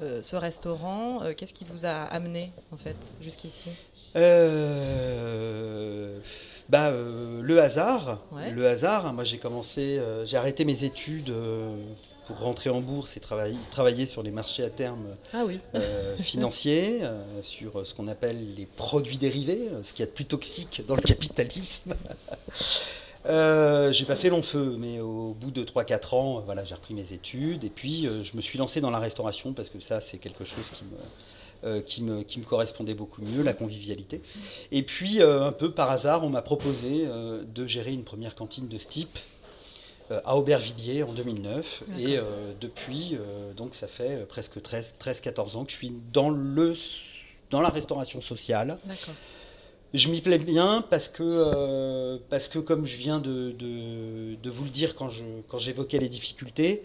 ce 0.01 0.37
restaurant. 0.37 1.21
Qu'est-ce 1.37 1.55
qui 1.55 1.65
vous 1.65 1.85
a 1.87 2.03
amené 2.05 2.53
en 2.73 2.77
fait 2.77 2.97
jusqu'ici? 3.21 3.71
Bah, 6.69 6.93
le 6.93 7.59
hasard, 7.61 8.21
le 8.53 8.67
hasard. 8.67 9.13
Moi, 9.13 9.25
j'ai 9.25 9.39
commencé, 9.39 10.01
j'ai 10.25 10.37
arrêté 10.37 10.65
mes 10.65 10.85
études 10.85 11.33
pour 12.31 12.39
rentrer 12.39 12.71
en 12.71 12.81
bourse 12.81 13.17
et 13.17 13.21
travailler, 13.21 13.57
travailler 13.71 14.07
sur 14.07 14.23
les 14.23 14.31
marchés 14.31 14.63
à 14.63 14.71
terme 14.71 15.17
ah 15.33 15.45
euh, 15.75 16.17
financiers, 16.21 17.01
euh, 17.03 17.43
sur 17.43 17.85
ce 17.85 17.93
qu'on 17.93 18.07
appelle 18.07 18.55
les 18.55 18.67
produits 18.67 19.19
dérivés, 19.19 19.69
ce 19.83 19.93
qui 19.93 20.03
est 20.03 20.07
plus 20.07 20.27
toxique 20.27 20.83
dans 20.87 20.95
le 20.95 21.03
capitalisme. 21.03 21.95
euh, 23.27 23.91
j'ai 23.91 24.05
pas 24.05 24.17
fait 24.17 24.31
long 24.31 24.43
feu, 24.43 24.77
mais 24.79 25.01
au 25.01 25.35
bout 25.35 25.51
de 25.51 25.65
3-4 25.65 26.15
ans, 26.15 26.41
voilà, 26.41 26.65
j'ai 26.65 26.75
repris 26.77 26.95
mes 26.95 27.13
études 27.13 27.65
et 27.65 27.71
puis 27.71 28.07
euh, 28.07 28.23
je 28.23 28.37
me 28.37 28.41
suis 28.41 28.59
lancé 28.59 28.81
dans 28.81 28.91
la 28.91 29.01
restauration 29.01 29.53
parce 29.53 29.69
que 29.69 29.81
ça, 29.81 30.01
c'est 30.01 30.19
quelque 30.19 30.45
chose 30.45 30.71
qui 30.71 30.85
me, 30.85 30.97
qui, 31.87 32.03
me, 32.03 32.23
qui 32.23 32.39
me 32.39 32.45
correspondait 32.45 32.95
beaucoup 32.95 33.23
mieux, 33.23 33.43
la 33.43 33.53
convivialité. 33.53 34.23
Et 34.73 34.83
puis, 34.83 35.23
un 35.23 35.53
peu 35.53 35.71
par 35.71 35.91
hasard, 35.91 36.25
on 36.25 36.31
m'a 36.31 36.43
proposé 36.43 37.07
de 37.47 37.67
gérer 37.67 37.93
une 37.93 38.05
première 38.05 38.35
cantine 38.35 38.69
de 38.69 38.79
ce 38.79 38.89
type 38.89 39.19
euh, 40.11 40.21
à 40.25 40.37
Aubervilliers 40.37 41.05
en 41.05 41.13
2009. 41.13 41.85
Et 41.99 42.17
euh, 42.17 42.53
depuis, 42.61 43.13
euh, 43.15 43.53
donc 43.53 43.77
ça 43.77 43.87
fait 43.87 44.27
presque 44.29 44.57
13-14 44.59 45.57
ans 45.57 45.65
que 45.65 45.71
je 45.71 45.77
suis 45.77 45.93
dans, 46.13 46.31
le, 46.31 46.75
dans 47.51 47.61
la 47.61 47.69
restauration 47.69 48.21
sociale. 48.21 48.79
Je 49.95 50.09
m'y 50.09 50.21
plais 50.21 50.39
bien 50.39 50.85
parce 50.89 51.09
que, 51.09 52.17
parce 52.29 52.49
que 52.49 52.59
comme 52.59 52.87
je 52.87 52.97
viens 52.97 53.19
de, 53.19 53.53
de, 53.53 54.35
de 54.37 54.51
vous 54.51 54.65
le 54.65 54.71
dire 54.71 54.95
quand 54.97 55.09
j'évoquais 55.59 55.99
quand 55.99 56.03
les 56.03 56.09
difficultés, 56.09 56.83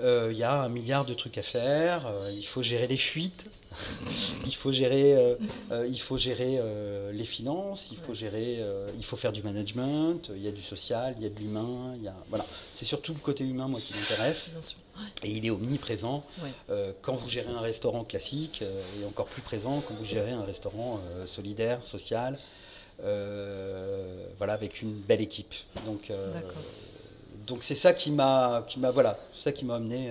il 0.00 0.36
y 0.36 0.42
a 0.42 0.54
un 0.54 0.68
milliard 0.68 1.04
de 1.04 1.14
trucs 1.14 1.38
à 1.38 1.42
faire. 1.42 2.12
il 2.34 2.46
faut 2.46 2.62
gérer 2.62 2.86
les 2.86 2.96
fuites, 2.96 3.46
il 4.46 4.54
faut 4.54 4.72
gérer, 4.72 5.14
euh, 5.14 5.34
euh, 5.70 5.86
il 5.88 6.00
faut 6.00 6.18
gérer 6.18 6.58
euh, 6.58 7.12
les 7.12 7.24
finances, 7.24 7.88
il 7.90 7.98
faut 7.98 8.14
gérer, 8.14 8.58
il 8.96 9.04
faut 9.04 9.16
faire 9.16 9.32
du 9.32 9.42
management. 9.42 10.30
Il 10.34 10.42
y 10.42 10.48
a 10.48 10.52
du 10.52 10.62
social, 10.62 11.14
il 11.16 11.22
y 11.22 11.26
a 11.26 11.30
de 11.30 11.38
l'humain. 11.38 11.94
Il 11.96 12.02
y 12.02 12.08
a, 12.08 12.16
voilà, 12.28 12.46
c'est 12.74 12.84
surtout 12.84 13.12
le 13.12 13.20
côté 13.20 13.44
humain 13.44 13.68
moi 13.68 13.80
qui 13.80 13.94
m'intéresse. 13.94 14.52
Et 15.22 15.30
il 15.30 15.46
est 15.46 15.50
omniprésent 15.50 16.24
quand 17.00 17.14
vous 17.14 17.28
gérez 17.28 17.50
un 17.50 17.60
restaurant 17.60 18.04
classique 18.04 18.62
et 18.62 19.04
encore 19.04 19.26
plus 19.26 19.42
présent 19.42 19.82
quand 19.86 19.94
vous 19.94 20.04
gérez 20.04 20.32
un 20.32 20.44
restaurant 20.44 21.00
solidaire, 21.26 21.84
social. 21.84 22.38
voilà, 22.98 24.52
avec 24.52 24.82
une 24.82 24.92
belle 24.92 25.22
équipe. 25.22 25.54
Donc, 25.86 26.10
donc 27.46 27.62
c'est 27.62 27.74
ça 27.74 27.92
qui 27.92 28.10
m'a, 28.10 28.64
qui 28.68 28.80
m'a, 28.80 28.90
voilà, 28.90 29.18
ça 29.34 29.52
qui 29.52 29.64
m'a 29.64 29.76
amené 29.76 30.10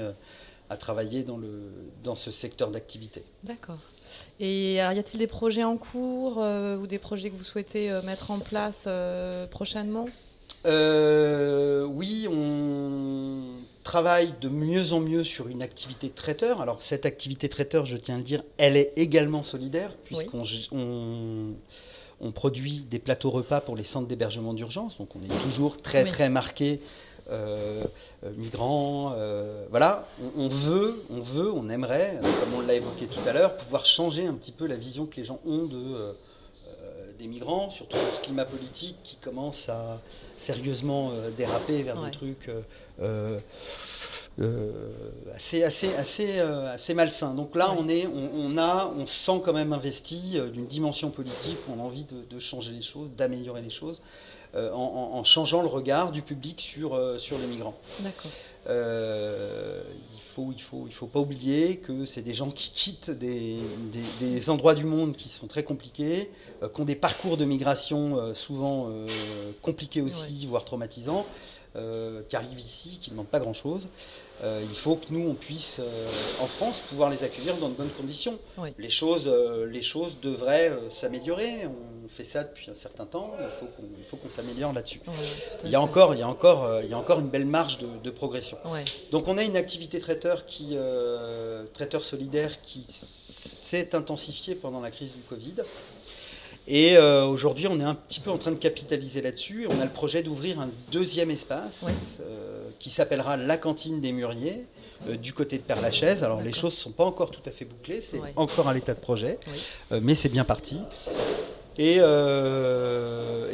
à 0.72 0.78
travailler 0.78 1.24
dans, 1.24 1.38
le, 1.38 1.72
dans 2.02 2.16
ce 2.16 2.32
secteur 2.32 2.72
d'activité. 2.72 3.24
D'accord. 3.44 3.80
Et 4.40 4.80
alors, 4.80 4.94
y 4.94 5.00
a-t-il 5.00 5.20
des 5.20 5.28
projets 5.28 5.66
en 5.66 5.76
cours 5.76 6.42
euh, 6.42 6.78
ou 6.78 6.88
des 6.88 6.98
projets 6.98 7.30
que 7.30 7.36
vous 7.36 7.44
souhaitez 7.44 7.92
euh, 7.92 8.02
mettre 8.02 8.32
en 8.32 8.40
place 8.40 8.86
euh, 8.88 9.48
prochainement? 9.48 10.06
Oui, 10.66 12.28
on 12.30 13.42
travaille 13.84 14.34
de 14.40 14.48
mieux 14.48 14.94
en 14.94 15.00
mieux 15.02 15.24
sur 15.24 15.50
une 15.50 15.62
activité 15.62 16.08
de 16.08 16.14
traiteur. 16.14 16.62
Alors, 16.62 16.82
cette 16.82 17.06
activité 17.06 17.50
traiteur, 17.50 17.86
je 17.86 17.98
tiens 17.98 18.16
à 18.16 18.18
le 18.20 18.24
dire, 18.24 18.44
elle 18.58 18.78
est 18.78 18.94
également 18.96 19.44
solidaire, 19.44 19.92
puisqu'on 20.06 20.44
on, 22.22 22.32
produit 22.32 22.86
des 22.90 23.00
plateaux 23.00 23.32
repas 23.32 23.60
pour 23.60 23.76
les 23.76 23.84
centres 23.84 24.08
d'hébergement 24.08 24.54
d'urgence. 24.54 25.00
Donc, 25.00 25.10
on 25.16 25.24
est 25.24 25.40
toujours 25.40 25.82
très, 25.82 26.06
très 26.06 26.30
marqué 26.30 26.74
euh, 26.74 26.78
euh, 26.78 27.11
migrants. 28.38 29.14
Euh, 29.16 29.66
voilà, 29.70 30.08
on, 30.36 30.48
veut, 30.48 31.04
on 31.10 31.20
veut, 31.20 31.52
on 31.52 31.70
aimerait, 31.70 32.20
comme 32.22 32.54
on 32.56 32.62
l'a 32.62 32.74
évoqué 32.74 33.08
tout 33.08 33.28
à 33.28 33.34
l'heure, 33.34 33.58
pouvoir 33.58 33.86
changer 33.86 34.26
un 34.26 34.34
petit 34.34 34.52
peu 34.52 34.68
la 34.68 34.76
vision 34.76 35.06
que 35.06 35.16
les 35.18 35.24
gens 35.24 35.40
ont 35.46 35.66
de, 35.66 36.16
des 37.20 37.28
migrants, 37.28 37.70
surtout 37.70 37.98
dans 37.98 38.14
ce 38.14 38.20
climat 38.20 38.46
politique 38.46 38.98
qui 39.04 39.16
commence 39.18 39.70
à 39.70 40.00
sérieusement 40.38 41.14
déraper 41.38 41.84
vers 41.84 42.02
des 42.02 42.12
trucs 42.12 42.50
assez, 45.36 45.64
assez, 45.64 45.94
assez, 45.96 46.40
assez 46.40 46.94
malsains. 46.94 47.34
Donc 47.34 47.56
là, 47.56 47.74
on, 47.78 47.88
est, 47.88 48.08
on, 48.08 48.58
a, 48.58 48.92
on 48.98 49.06
sent 49.06 49.42
quand 49.44 49.54
même 49.54 49.74
investi 49.74 50.40
d'une 50.52 50.66
dimension 50.66 51.10
politique 51.10 51.58
où 51.68 51.74
on 51.74 51.80
a 51.80 51.84
envie 51.84 52.06
de 52.06 52.40
changer 52.40 52.72
les 52.72 52.82
choses, 52.82 53.12
d'améliorer 53.16 53.62
les 53.62 53.70
choses. 53.70 54.02
Euh, 54.54 54.70
en, 54.74 55.24
changeant 55.24 55.62
le 55.62 55.70
regard 55.70 56.12
du 56.12 56.22
public 56.22 56.60
sur, 56.60 56.94
euh, 56.94 57.18
sur 57.18 57.38
les 57.38 57.48
migrants. 57.48 57.78
Euh, 58.68 59.82
il 60.14 60.20
faut, 60.20 60.52
il 60.54 60.62
faut, 60.62 60.84
il 60.88 60.94
faut 60.94 61.08
pas 61.08 61.22
oublier 61.22 61.78
que 61.78 62.06
c'est 62.06 62.22
des 62.22 62.34
gens 62.34 62.52
qui 62.52 62.72
quittent 62.72 63.12
des, 63.12 63.60
des, 64.20 64.50
endroits 64.50 64.76
du 64.76 64.84
monde 64.84 65.16
qui 65.16 65.30
sont 65.30 65.48
très 65.48 65.64
compliqués, 65.64 66.30
qui 66.62 66.82
ont 66.82 66.86
des 66.86 66.96
parcours 66.96 67.38
de 67.38 67.46
migration 67.46 68.34
souvent 68.34 68.90
compliqués 69.62 70.02
aussi, 70.02 70.46
voire 70.48 70.66
traumatisants. 70.66 71.26
Euh, 71.78 72.22
qui 72.28 72.36
arrivent 72.36 72.60
ici, 72.60 72.98
qui 73.00 73.12
ne 73.12 73.14
demandent 73.14 73.30
pas 73.30 73.40
grand-chose. 73.40 73.88
Euh, 74.44 74.62
il 74.62 74.76
faut 74.76 74.98
que 74.98 75.06
nous, 75.10 75.26
on 75.30 75.36
puisse, 75.36 75.80
euh, 75.80 76.10
en 76.42 76.46
France, 76.46 76.82
pouvoir 76.82 77.10
les 77.10 77.24
accueillir 77.24 77.56
dans 77.56 77.70
de 77.70 77.76
bonnes 77.76 77.92
conditions. 77.92 78.38
Les, 78.78 78.90
choses, 78.90 79.32
les 79.70 79.82
choses 79.82 80.18
devraient 80.22 80.74
s'améliorer. 80.90 81.68
On 81.68 82.10
fait 82.10 82.26
ça 82.26 82.44
depuis 82.44 82.70
un 82.70 82.76
certain 82.76 83.06
temps. 83.06 83.36
Il 83.98 84.04
faut 84.04 84.18
qu'on 84.18 84.30
s'améliore 84.30 84.74
là-dessus. 84.74 85.00
il, 85.64 85.70
y 85.70 85.76
a 85.76 85.82
encore, 85.82 86.14
il, 86.14 86.18
il 86.18 86.90
y 86.90 86.94
a 86.94 86.98
encore 86.98 87.20
une 87.22 87.30
belle 87.30 87.46
marge 87.46 87.80
de, 87.80 88.10
progression. 88.10 88.58
Donc 89.12 89.30
on 89.30 89.38
a 89.38 89.44
une 89.44 89.56
activité 89.56 90.00
traiteur, 90.00 90.46
qui, 90.46 90.76
traiteur 91.74 92.04
solidaire 92.04 92.60
qui 92.60 92.84
s'est 92.86 93.96
intensifiée 93.96 94.56
pendant 94.56 94.82
la 94.82 94.92
crise 94.92 95.14
du 95.14 95.22
Covid. 95.22 95.56
Et 96.74 96.96
euh, 96.96 97.26
aujourd'hui, 97.26 97.68
on 97.68 97.78
est 97.82 97.84
un 97.84 97.96
petit 97.96 98.22
peu 98.22 98.32
en 98.32 98.38
train 98.38 98.52
de 98.52 98.56
capitaliser 98.56 99.22
là-dessus. 99.22 99.68
On 99.70 99.82
a 99.82 99.84
le 99.84 99.92
projet 99.92 100.24
d'ouvrir 100.24 100.62
un 100.62 100.70
deuxième 100.90 101.30
espace 101.30 101.86
euh, 102.22 102.70
qui 102.80 102.90
s'appellera 102.90 103.36
la 103.36 103.58
cantine 103.58 104.00
des 104.00 104.14
Mûriers. 104.14 104.66
Euh, 105.10 105.18
du 105.18 105.34
côté 105.34 105.58
de 105.58 105.64
Père-Lachaise. 105.64 106.24
Alors 106.24 106.44
les 106.44 106.54
choses 106.54 106.74
ne 106.74 106.78
sont 106.78 106.92
pas 106.92 107.04
encore 107.04 107.32
tout 107.32 107.42
à 107.48 107.50
fait 107.50 107.66
bouclées, 107.66 108.02
c'est 108.02 108.22
encore 108.36 108.68
à 108.68 108.74
l'état 108.74 108.94
de 108.94 109.00
projet, 109.00 109.40
mais 110.00 110.14
c'est 110.14 110.30
bien 110.30 110.44
parti. 110.44 110.84
Et, 111.80 111.98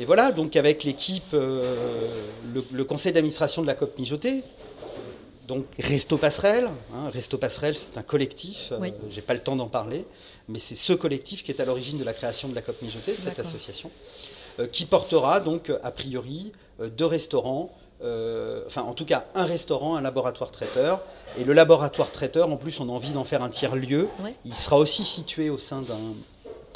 voilà, 0.05 0.33
donc 0.33 0.57
avec 0.57 0.83
l'équipe, 0.83 1.31
le, 1.31 2.83
conseil 2.83 3.13
d'administration 3.13 3.62
de 3.62 3.67
la 3.67 3.75
COP 3.75 3.97
Mijotée, 3.97 4.43
donc 5.48 5.66
Resto 5.80 6.18
Passerelle, 6.18 6.70
hein, 6.94 7.10
Resto 7.10 7.38
Passerelle 7.38 7.77
c'est 7.77 7.98
un 7.98 8.04
collectif, 8.04 8.72
je 8.72 8.92
j'ai 9.10 9.22
pas 9.22 9.34
le 9.34 9.39
temps 9.39 9.56
d'en 9.56 9.68
parler, 9.68 10.06
mais 10.50 10.60
c'est 10.60 10.75
ce 10.75 10.94
collectif 10.94 11.44
qui 11.44 11.51
est 11.51 11.62
à 11.62 11.66
l'origine 11.66 11.98
de 11.98 12.04
la 12.04 12.13
création 12.13 12.50
de 12.50 12.56
la 12.56 12.62
COP 12.62 12.82
Mijotée, 12.82 13.13
de 13.13 13.22
cette 13.22 13.39
association, 13.39 13.89
euh, 14.60 14.68
qui 14.68 14.86
portera 14.86 15.39
donc 15.39 15.72
a 15.84 15.92
priori 15.92 16.51
euh, 16.82 16.89
deux 16.89 17.06
restaurants, 17.06 17.72
euh, 18.04 18.63
enfin 18.68 18.82
en 18.82 18.94
tout 18.94 19.06
cas 19.06 19.25
un 19.36 19.46
restaurant, 19.46 19.96
un 19.96 20.01
laboratoire 20.01 20.51
traiteur. 20.51 21.01
Et 21.38 21.46
le 21.46 21.54
laboratoire 21.54 22.12
traiteur, 22.12 22.51
en 22.51 22.58
plus 22.58 22.82
on 22.82 22.89
a 22.89 22.92
envie 22.92 23.12
d'en 23.12 23.24
faire 23.24 23.42
un 23.42 23.50
tiers-lieu, 23.50 24.10
il 24.44 24.54
sera 24.54 24.77
aussi 24.77 25.06
situé 25.06 25.50
au 25.50 25.58
sein 25.58 25.82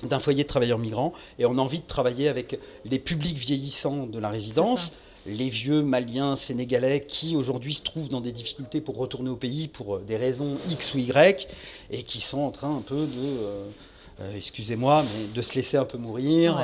d'un 0.03 0.19
foyer 0.19 0.43
de 0.43 0.47
travailleurs 0.47 0.79
migrants. 0.79 1.11
Et 1.39 1.45
on 1.45 1.57
a 1.57 1.61
envie 1.61 1.79
de 1.79 1.87
travailler 1.87 2.29
avec 2.29 2.57
les 2.85 2.99
publics 2.99 3.37
vieillissants 3.37 4.05
de 4.05 4.17
la 4.17 4.29
résidence 4.29 4.93
les 5.25 5.49
vieux 5.49 5.81
Maliens, 5.81 6.35
Sénégalais 6.35 7.01
qui 7.01 7.35
aujourd'hui 7.35 7.73
se 7.73 7.83
trouvent 7.83 8.09
dans 8.09 8.21
des 8.21 8.31
difficultés 8.31 8.81
pour 8.81 8.97
retourner 8.97 9.29
au 9.29 9.35
pays 9.35 9.67
pour 9.67 9.97
euh, 9.97 10.03
des 10.05 10.17
raisons 10.17 10.57
X 10.69 10.93
ou 10.93 10.99
Y 10.99 11.47
et 11.91 12.03
qui 12.03 12.21
sont 12.21 12.39
en 12.39 12.51
train 12.51 12.75
un 12.75 12.81
peu 12.81 12.95
de, 12.95 13.19
euh, 13.19 13.65
euh, 14.21 14.35
excusez-moi, 14.35 15.03
mais 15.03 15.27
de 15.33 15.41
se 15.41 15.53
laisser 15.55 15.77
un 15.77 15.85
peu 15.85 15.97
mourir, 15.97 16.57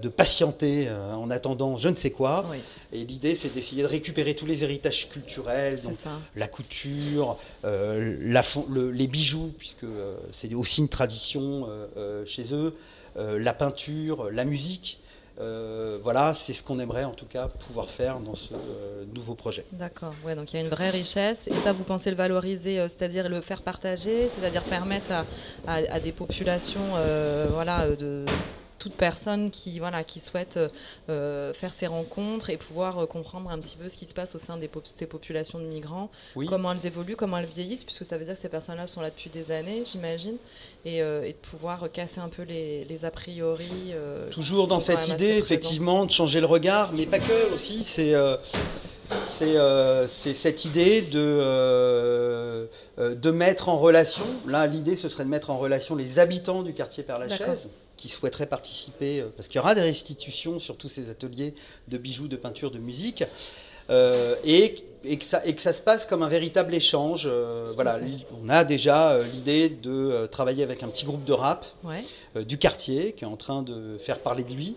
de 0.00 0.08
patienter 0.08 0.88
en 0.90 1.30
attendant 1.30 1.76
je 1.76 1.88
ne 1.88 1.94
sais 1.94 2.10
quoi. 2.10 2.44
Et 2.92 3.04
l'idée, 3.04 3.34
c'est 3.34 3.52
d'essayer 3.52 3.82
de 3.82 3.88
récupérer 3.88 4.34
tous 4.34 4.46
les 4.46 4.62
héritages 4.64 5.08
culturels, 5.08 5.78
la 6.36 6.48
couture, 6.48 7.38
les 7.64 9.06
bijoux, 9.06 9.52
puisque 9.56 9.86
c'est 10.32 10.52
aussi 10.54 10.82
une 10.82 10.88
tradition 10.88 11.66
chez 12.26 12.52
eux, 12.52 12.74
la 13.16 13.54
peinture, 13.54 14.30
la 14.30 14.44
musique. 14.44 14.98
Euh, 15.40 15.98
voilà, 16.02 16.34
c'est 16.34 16.52
ce 16.52 16.62
qu'on 16.62 16.78
aimerait 16.78 17.04
en 17.04 17.12
tout 17.12 17.26
cas 17.26 17.48
pouvoir 17.48 17.88
faire 17.88 18.18
dans 18.18 18.34
ce 18.34 18.54
euh, 18.54 19.04
nouveau 19.14 19.34
projet. 19.34 19.64
D'accord, 19.72 20.14
ouais, 20.24 20.34
donc 20.34 20.52
il 20.52 20.56
y 20.56 20.58
a 20.58 20.62
une 20.62 20.70
vraie 20.70 20.90
richesse. 20.90 21.46
Et 21.48 21.54
ça, 21.54 21.72
vous 21.72 21.84
pensez 21.84 22.10
le 22.10 22.16
valoriser, 22.16 22.80
euh, 22.80 22.88
c'est-à-dire 22.88 23.28
le 23.28 23.40
faire 23.40 23.62
partager, 23.62 24.28
c'est-à-dire 24.28 24.64
permettre 24.64 25.12
à, 25.66 26.00
des 26.00 26.12
populations 26.12 26.80
voilà, 27.52 27.88
de 27.88 28.24
toute 28.78 28.94
personne 28.94 29.50
qui, 29.50 29.78
voilà, 29.78 30.04
qui 30.04 30.20
souhaite 30.20 30.58
euh, 31.08 31.52
faire 31.52 31.72
ces 31.72 31.86
rencontres 31.86 32.50
et 32.50 32.56
pouvoir 32.56 32.98
euh, 32.98 33.06
comprendre 33.06 33.50
un 33.50 33.58
petit 33.58 33.76
peu 33.76 33.88
ce 33.88 33.96
qui 33.96 34.06
se 34.06 34.14
passe 34.14 34.34
au 34.34 34.38
sein 34.38 34.56
des 34.56 34.70
ces 34.84 35.06
populations 35.06 35.58
de 35.58 35.64
migrants, 35.64 36.10
comment 36.46 36.72
elles 36.72 36.86
évoluent, 36.86 37.16
comment 37.16 37.38
elles 37.38 37.46
vieillissent, 37.46 37.84
puisque 37.84 38.04
ça 38.04 38.18
veut 38.18 38.24
dire 38.24 38.34
que 38.34 38.40
ces 38.40 38.48
personnes-là 38.48 38.86
sont 38.86 39.00
là 39.00 39.10
depuis 39.10 39.30
des 39.30 39.50
années, 39.50 39.82
j'imagine, 39.90 40.36
et, 40.84 41.02
euh, 41.02 41.26
de 41.26 41.32
pouvoir 41.32 41.90
casser 41.92 42.20
un 42.20 42.28
peu 42.28 42.42
les, 42.42 42.84
les 42.84 43.04
a 43.04 43.10
priori. 43.10 43.92
Toujours 44.30 44.68
dans 44.68 44.80
cette 44.80 45.08
idée, 45.08 45.36
effectivement, 45.36 46.06
de 46.06 46.10
changer 46.10 46.40
le 46.40 46.46
regard, 46.46 46.92
mais 46.92 47.06
pas 47.06 47.18
que 47.18 47.52
aussi, 47.54 47.84
c'est 47.84 48.14
euh, 49.56 50.06
cette 50.06 50.64
idée 50.64 51.02
de, 51.02 51.18
euh, 51.18 51.48
euh, 51.48 52.27
de 53.14 53.30
mettre 53.30 53.68
en 53.68 53.78
relation, 53.78 54.24
là 54.46 54.66
l'idée 54.66 54.96
ce 54.96 55.08
serait 55.08 55.24
de 55.24 55.28
mettre 55.28 55.50
en 55.50 55.58
relation 55.58 55.94
les 55.94 56.18
habitants 56.18 56.62
du 56.62 56.74
quartier 56.74 57.02
Père-Lachaise 57.02 57.68
qui 57.96 58.08
souhaiteraient 58.08 58.46
participer, 58.46 59.24
parce 59.36 59.48
qu'il 59.48 59.56
y 59.56 59.60
aura 59.60 59.74
des 59.74 59.80
restitutions 59.80 60.58
sur 60.58 60.76
tous 60.76 60.88
ces 60.88 61.10
ateliers 61.10 61.54
de 61.88 61.98
bijoux, 61.98 62.28
de 62.28 62.36
peinture, 62.36 62.70
de 62.70 62.78
musique, 62.78 63.24
et 64.44 64.84
et 65.04 65.16
que, 65.16 65.24
ça, 65.24 65.44
et 65.44 65.54
que 65.54 65.60
ça 65.60 65.72
se 65.72 65.82
passe 65.82 66.06
comme 66.06 66.22
un 66.22 66.28
véritable 66.28 66.74
échange. 66.74 67.24
Euh, 67.26 67.72
voilà, 67.74 67.98
on 68.42 68.48
a 68.48 68.64
déjà 68.64 69.10
euh, 69.10 69.24
l'idée 69.24 69.68
de 69.68 69.90
euh, 69.90 70.26
travailler 70.26 70.62
avec 70.62 70.82
un 70.82 70.88
petit 70.88 71.04
groupe 71.04 71.24
de 71.24 71.32
rap 71.32 71.66
du 72.46 72.58
quartier 72.58 73.12
qui 73.12 73.24
est 73.24 73.26
en 73.26 73.36
train 73.36 73.62
de 73.62 73.96
faire 73.98 74.18
parler 74.18 74.44
de 74.44 74.52
lui 74.52 74.76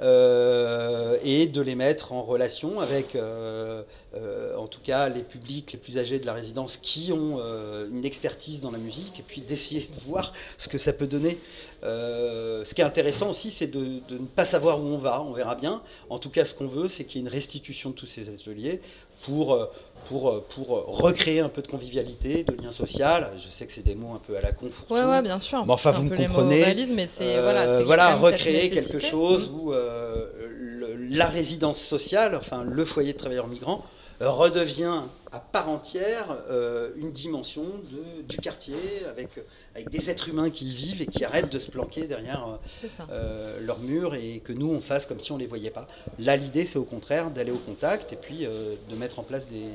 et 0.00 1.46
de 1.46 1.60
les 1.60 1.74
mettre 1.74 2.12
en 2.12 2.22
relation 2.22 2.80
avec, 2.80 3.16
en 3.16 4.66
tout 4.66 4.80
cas, 4.82 5.08
les 5.08 5.22
publics 5.22 5.72
les 5.72 5.78
plus 5.78 5.96
âgés 5.96 6.18
de 6.18 6.26
la 6.26 6.34
résidence 6.34 6.76
qui 6.76 7.12
ont 7.12 7.40
une 7.90 8.04
expertise 8.04 8.60
dans 8.60 8.70
la 8.70 8.78
musique 8.78 9.20
et 9.20 9.22
puis 9.26 9.40
d'essayer 9.40 9.88
de 9.94 10.00
voir 10.06 10.32
ce 10.58 10.68
que 10.68 10.76
ça 10.76 10.92
peut 10.92 11.06
donner. 11.06 11.38
ce 11.82 12.74
qui 12.74 12.80
est 12.82 12.84
intéressant 12.84 13.30
aussi, 13.30 13.50
c'est 13.50 13.68
de, 13.68 14.00
de 14.08 14.18
ne 14.18 14.26
pas 14.26 14.44
savoir 14.44 14.80
où 14.80 14.84
on 14.84 14.98
va, 14.98 15.22
on 15.22 15.32
verra 15.32 15.54
bien. 15.54 15.80
En 16.10 16.18
tout 16.18 16.30
cas, 16.30 16.44
ce 16.44 16.54
qu'on 16.54 16.66
veut, 16.66 16.88
c'est 16.88 17.04
qu'il 17.04 17.20
y 17.20 17.24
ait 17.24 17.26
une 17.26 17.32
restitution 17.32 17.90
de 17.90 17.94
tous 17.94 18.06
ces 18.06 18.28
ateliers 18.28 18.82
pour, 19.22 19.54
euh, 19.54 19.66
pour, 20.08 20.30
euh, 20.30 20.44
pour 20.48 20.68
recréer 20.86 21.40
un 21.40 21.48
peu 21.48 21.62
de 21.62 21.66
convivialité, 21.66 22.44
de 22.44 22.54
lien 22.60 22.70
social. 22.70 23.30
Je 23.42 23.48
sais 23.48 23.66
que 23.66 23.72
c'est 23.72 23.84
des 23.84 23.94
mots 23.94 24.14
un 24.14 24.20
peu 24.24 24.36
à 24.36 24.40
la 24.40 24.52
con. 24.52 24.68
Oui, 24.90 25.00
ouais, 25.00 25.22
bien 25.22 25.38
sûr. 25.38 25.64
Mais 25.66 25.72
enfin, 25.72 25.90
vous 25.90 26.04
me 26.04 26.16
comprenez. 26.16 26.74
mais 26.94 27.06
euh, 27.20 27.82
voilà, 27.84 28.16
recréer 28.16 28.70
quelque 28.70 28.98
chose 28.98 29.50
où 29.52 29.72
la 31.10 31.26
résidence 31.26 31.80
sociale, 31.80 32.34
enfin 32.34 32.64
le 32.64 32.84
foyer 32.84 33.12
de 33.12 33.18
travailleurs 33.18 33.48
migrants, 33.48 33.84
redevient 34.20 35.02
à 35.30 35.40
part 35.40 35.68
entière 35.68 36.36
euh, 36.50 36.90
une 36.96 37.10
dimension 37.10 37.62
de, 37.62 38.22
du 38.22 38.38
quartier 38.38 38.76
avec, 39.08 39.28
avec 39.74 39.90
des 39.90 40.10
êtres 40.10 40.28
humains 40.28 40.50
qui 40.50 40.66
y 40.66 40.74
vivent 40.74 41.02
et 41.02 41.06
qui 41.06 41.24
arrêtent 41.24 41.52
de 41.52 41.58
se 41.58 41.70
planquer 41.70 42.06
derrière 42.06 42.58
euh, 43.10 43.60
leurs 43.60 43.80
murs 43.80 44.14
et 44.14 44.40
que 44.40 44.52
nous 44.52 44.70
on 44.70 44.80
fasse 44.80 45.06
comme 45.06 45.20
si 45.20 45.32
on 45.32 45.36
les 45.36 45.46
voyait 45.46 45.70
pas. 45.70 45.86
Là 46.18 46.36
l'idée 46.36 46.66
c'est 46.66 46.78
au 46.78 46.84
contraire 46.84 47.30
d'aller 47.30 47.52
au 47.52 47.58
contact 47.58 48.12
et 48.12 48.16
puis 48.16 48.44
euh, 48.44 48.74
de 48.88 48.96
mettre 48.96 49.18
en 49.18 49.22
place 49.22 49.46
des, 49.46 49.66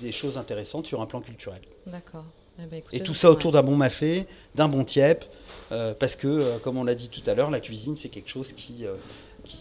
des, 0.00 0.12
choses 0.12 0.38
intéressantes 0.38 0.86
sur 0.86 1.00
un 1.00 1.06
plan 1.06 1.20
culturel. 1.20 1.60
D'accord. 1.86 2.24
Eh 2.60 2.66
ben, 2.66 2.82
et 2.92 3.00
tout 3.00 3.14
ça 3.14 3.30
autour 3.30 3.52
d'un 3.52 3.62
bon 3.62 3.76
mafé, 3.76 4.26
d'un 4.56 4.66
bon 4.66 4.82
tiep, 4.82 5.24
parce 5.68 6.16
que 6.16 6.58
comme 6.58 6.76
on 6.76 6.82
l'a 6.82 6.96
dit 6.96 7.08
tout 7.08 7.22
à 7.30 7.34
l'heure, 7.34 7.52
la 7.52 7.60
cuisine 7.60 7.96
c'est 7.96 8.08
quelque 8.08 8.30
chose 8.30 8.52
qui 8.52 8.84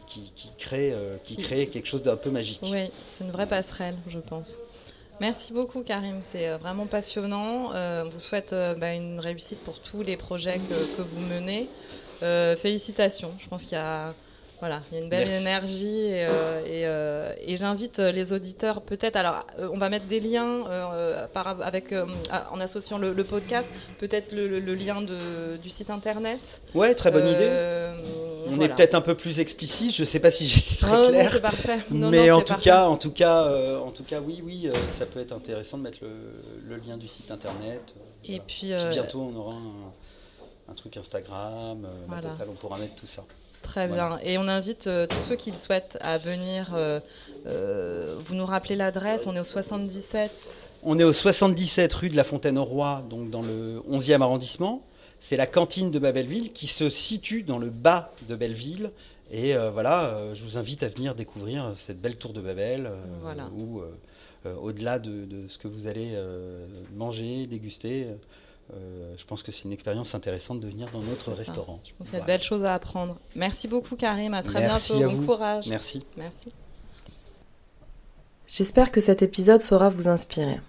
qui, 0.07 0.51
crée, 0.57 0.91
euh, 0.93 1.17
qui, 1.23 1.37
crée 1.37 1.67
quelque 1.67 1.87
chose 1.87 2.03
d'un 2.03 2.17
peu 2.17 2.29
magique. 2.29 2.59
Oui, 2.63 2.91
c'est 3.13 3.23
une 3.23 3.31
vraie 3.31 3.47
passerelle, 3.47 3.97
je 4.07 4.19
pense. 4.19 4.57
Merci 5.19 5.51
beaucoup 5.51 5.81
Karim, 5.81 6.19
c'est 6.21 6.47
euh, 6.47 6.57
vraiment 6.57 6.85
passionnant. 6.85 7.73
Euh, 7.73 8.03
on 8.05 8.09
vous 8.09 8.19
souhaite 8.19 8.53
bah, 8.77 8.93
une 8.93 9.19
réussite 9.19 9.59
pour 9.59 9.79
tous 9.79 10.03
les 10.03 10.17
projets 10.17 10.59
que, 10.59 10.97
que 10.97 11.01
vous 11.01 11.19
menez. 11.19 11.69
félicitations, 12.57 13.33
je 13.39 13.47
pense 13.47 13.63
qu'il 13.63 13.73
y 13.73 13.81
a 13.81 14.13
voilà, 14.59 14.81
il 14.91 14.97
y 14.97 14.99
a 14.99 15.03
une 15.03 15.09
belle 15.09 15.29
énergie 15.29 15.99
et, 15.99 16.25
euh, 16.25 16.61
euh, 16.67 17.33
et, 17.45 17.57
j'invite 17.57 17.99
euh, 17.99 18.11
les 18.11 18.33
auditeurs 18.33 18.81
peut-être. 18.81 19.15
Alors, 19.15 19.45
on 19.59 19.77
va 19.77 19.89
mettre 19.89 20.07
des 20.07 20.19
liens 20.19 20.63
par, 21.33 21.61
avec, 21.61 21.93
en 22.51 22.59
associant 22.59 22.97
le, 22.97 23.13
podcast, 23.23 23.69
peut-être 23.99 24.31
le, 24.31 24.59
lien 24.73 25.01
de, 25.01 25.57
du 25.57 25.69
site 25.69 25.91
internet. 25.91 26.61
Ouais, 26.73 26.95
très 26.95 27.11
bonne 27.11 27.27
idée. 27.27 27.91
On 28.51 28.59
est 28.59 28.69
peut-être 28.69 28.95
un 28.95 29.01
peu 29.01 29.15
plus 29.15 29.39
explicite. 29.39 29.95
Je 29.95 30.01
ne 30.01 30.05
sais 30.05 30.19
pas 30.19 30.31
si 30.31 30.45
j'étais 30.47 30.75
très 30.75 30.91
ah, 30.91 31.07
clair. 31.09 31.29
c'est 31.31 31.41
parfait. 31.41 31.79
mais 31.89 32.31
en 32.31 32.41
tout 32.41 32.55
cas, 32.55 32.85
en 32.85 32.97
tout 32.97 33.11
cas, 33.11 33.77
en 33.79 33.91
tout 33.91 34.03
cas, 34.03 34.19
oui, 34.19 34.41
oui, 34.43 34.69
ça 34.89 35.05
peut 35.05 35.19
être 35.19 35.33
intéressant 35.33 35.77
de 35.77 35.83
mettre 35.83 35.99
le, 36.01 36.77
lien 36.77 36.97
du 36.97 37.07
site 37.07 37.31
internet. 37.31 37.93
Et 38.25 38.39
puis, 38.39 38.73
bientôt, 38.91 39.31
on 39.33 39.35
aura 39.37 39.55
un, 40.69 40.73
truc 40.73 40.97
Instagram. 40.97 41.87
on 42.47 42.53
pourra 42.53 42.77
mettre 42.77 42.95
tout 42.95 43.07
ça. 43.07 43.23
Très 43.67 43.87
bien. 43.87 44.17
Et 44.23 44.37
on 44.37 44.47
invite 44.47 44.87
euh, 44.87 45.07
tous 45.07 45.21
ceux 45.27 45.35
qui 45.35 45.51
le 45.51 45.57
souhaitent 45.57 45.97
à 46.01 46.17
venir. 46.17 46.71
Euh, 46.73 46.99
euh, 47.45 48.15
vous 48.23 48.33
nous 48.33 48.45
rappelez 48.45 48.75
l'adresse 48.75 49.25
On 49.27 49.35
est 49.35 49.39
au 49.39 49.43
77 49.43 50.31
On 50.83 50.97
est 50.97 51.03
au 51.03 51.13
77 51.13 51.93
rue 51.93 52.09
de 52.09 52.15
la 52.15 52.23
Fontaine-au-Roi, 52.23 53.01
donc 53.09 53.29
dans 53.29 53.41
le 53.41 53.81
11e 53.89 54.21
arrondissement. 54.21 54.81
C'est 55.19 55.37
la 55.37 55.47
cantine 55.47 55.91
de 55.91 55.99
Babelville 55.99 56.51
qui 56.53 56.67
se 56.67 56.89
situe 56.89 57.43
dans 57.43 57.57
le 57.57 57.69
bas 57.69 58.11
de 58.29 58.35
Belleville. 58.35 58.91
Et 59.31 59.55
voilà, 59.73 60.33
je 60.33 60.43
vous 60.43 60.57
invite 60.57 60.83
à 60.83 60.89
venir 60.89 61.13
découvrir 61.13 61.73
cette 61.75 61.99
belle 61.99 62.15
tour 62.15 62.31
de 62.31 62.41
Babel, 62.41 62.89
où 63.57 63.81
au-delà 64.45 64.99
de, 64.99 65.25
de, 65.25 65.47
ce 65.49 65.57
que 65.57 65.67
vous 65.67 65.87
allez 65.87 66.15
manger, 66.95 67.45
déguster, 67.47 68.07
euh, 68.73 69.13
je 69.17 69.25
pense 69.25 69.43
que 69.43 69.51
c'est 69.51 69.63
une 69.63 69.71
expérience 69.71 70.13
intéressante 70.13 70.59
de 70.59 70.67
venir 70.67 70.89
dans 70.91 71.01
notre 71.01 71.31
restaurant. 71.31 71.79
Je 71.85 71.91
pense 71.97 72.09
qu'il 72.09 72.17
y 72.17 72.21
a 72.21 72.21
de 72.21 72.27
belles 72.27 72.43
choses 72.43 72.65
à 72.65 72.73
apprendre. 72.73 73.17
Merci 73.35 73.67
beaucoup 73.67 73.95
Karim, 73.95 74.33
à 74.33 74.43
très 74.43 74.61
bientôt, 74.61 74.99
bon 74.99 75.25
courage. 75.25 75.67
Merci. 75.67 76.05
Merci. 76.17 76.51
J'espère 78.45 78.91
que 78.91 78.99
cet 78.99 79.21
épisode 79.21 79.61
saura 79.61 79.89
vous 79.89 80.07
inspirer. 80.07 80.59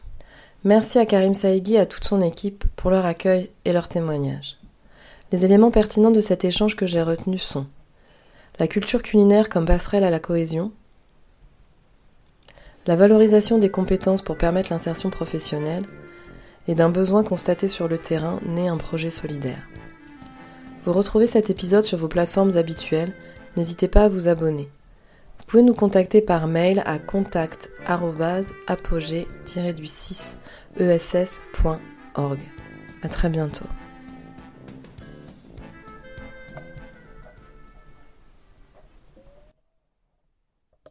Merci 0.64 0.99
à 0.99 1.07
Karim 1.07 1.35
Saïgui 1.35 1.75
et 1.75 1.79
à 1.79 1.87
toute 1.87 2.05
son 2.05 2.21
équipe 2.21 2.64
pour 2.75 2.90
leur 2.90 3.07
accueil 3.07 3.51
et 3.64 3.73
leur 3.73 3.88
témoignage. 3.88 4.59
Les 5.31 5.44
éléments 5.44 5.71
pertinents 5.71 6.11
de 6.11 6.21
cet 6.21 6.44
échange 6.44 6.75
que 6.75 6.87
j'ai 6.87 7.03
retenu 7.03 7.38
sont 7.38 7.66
la 8.59 8.66
culture 8.66 9.03
culinaire 9.03 9.49
comme 9.49 9.66
passerelle 9.66 10.03
à 10.03 10.11
la 10.11 10.18
cohésion, 10.18 10.73
la 12.87 12.97
valorisation 12.97 13.59
des 13.59 13.71
compétences 13.71 14.23
pour 14.23 14.37
permettre 14.37 14.73
l'insertion 14.73 15.11
professionnelle, 15.11 15.85
et 16.66 16.75
d'un 16.75 16.90
besoin 16.90 17.23
constaté 17.23 17.68
sur 17.68 17.87
le 17.87 17.99
terrain 17.99 18.40
naît 18.47 18.68
un 18.68 18.79
projet 18.79 19.11
solidaire. 19.11 19.62
Vous 20.85 20.92
retrouvez 20.92 21.27
cet 21.27 21.51
épisode 21.51 21.85
sur 21.85 21.99
vos 21.99 22.09
plateformes 22.09 22.57
habituelles, 22.57 23.12
n'hésitez 23.57 23.88
pas 23.88 24.05
à 24.05 24.09
vous 24.09 24.27
abonner. 24.27 24.68
Vous 25.38 25.44
pouvez 25.47 25.62
nous 25.62 25.75
contacter 25.75 26.21
par 26.21 26.47
mail 26.47 26.83
à 26.85 26.99
contact@apogée-du6ess.org. 30.76 32.38
À 33.02 33.09
très 33.09 33.28
bientôt. 33.28 33.66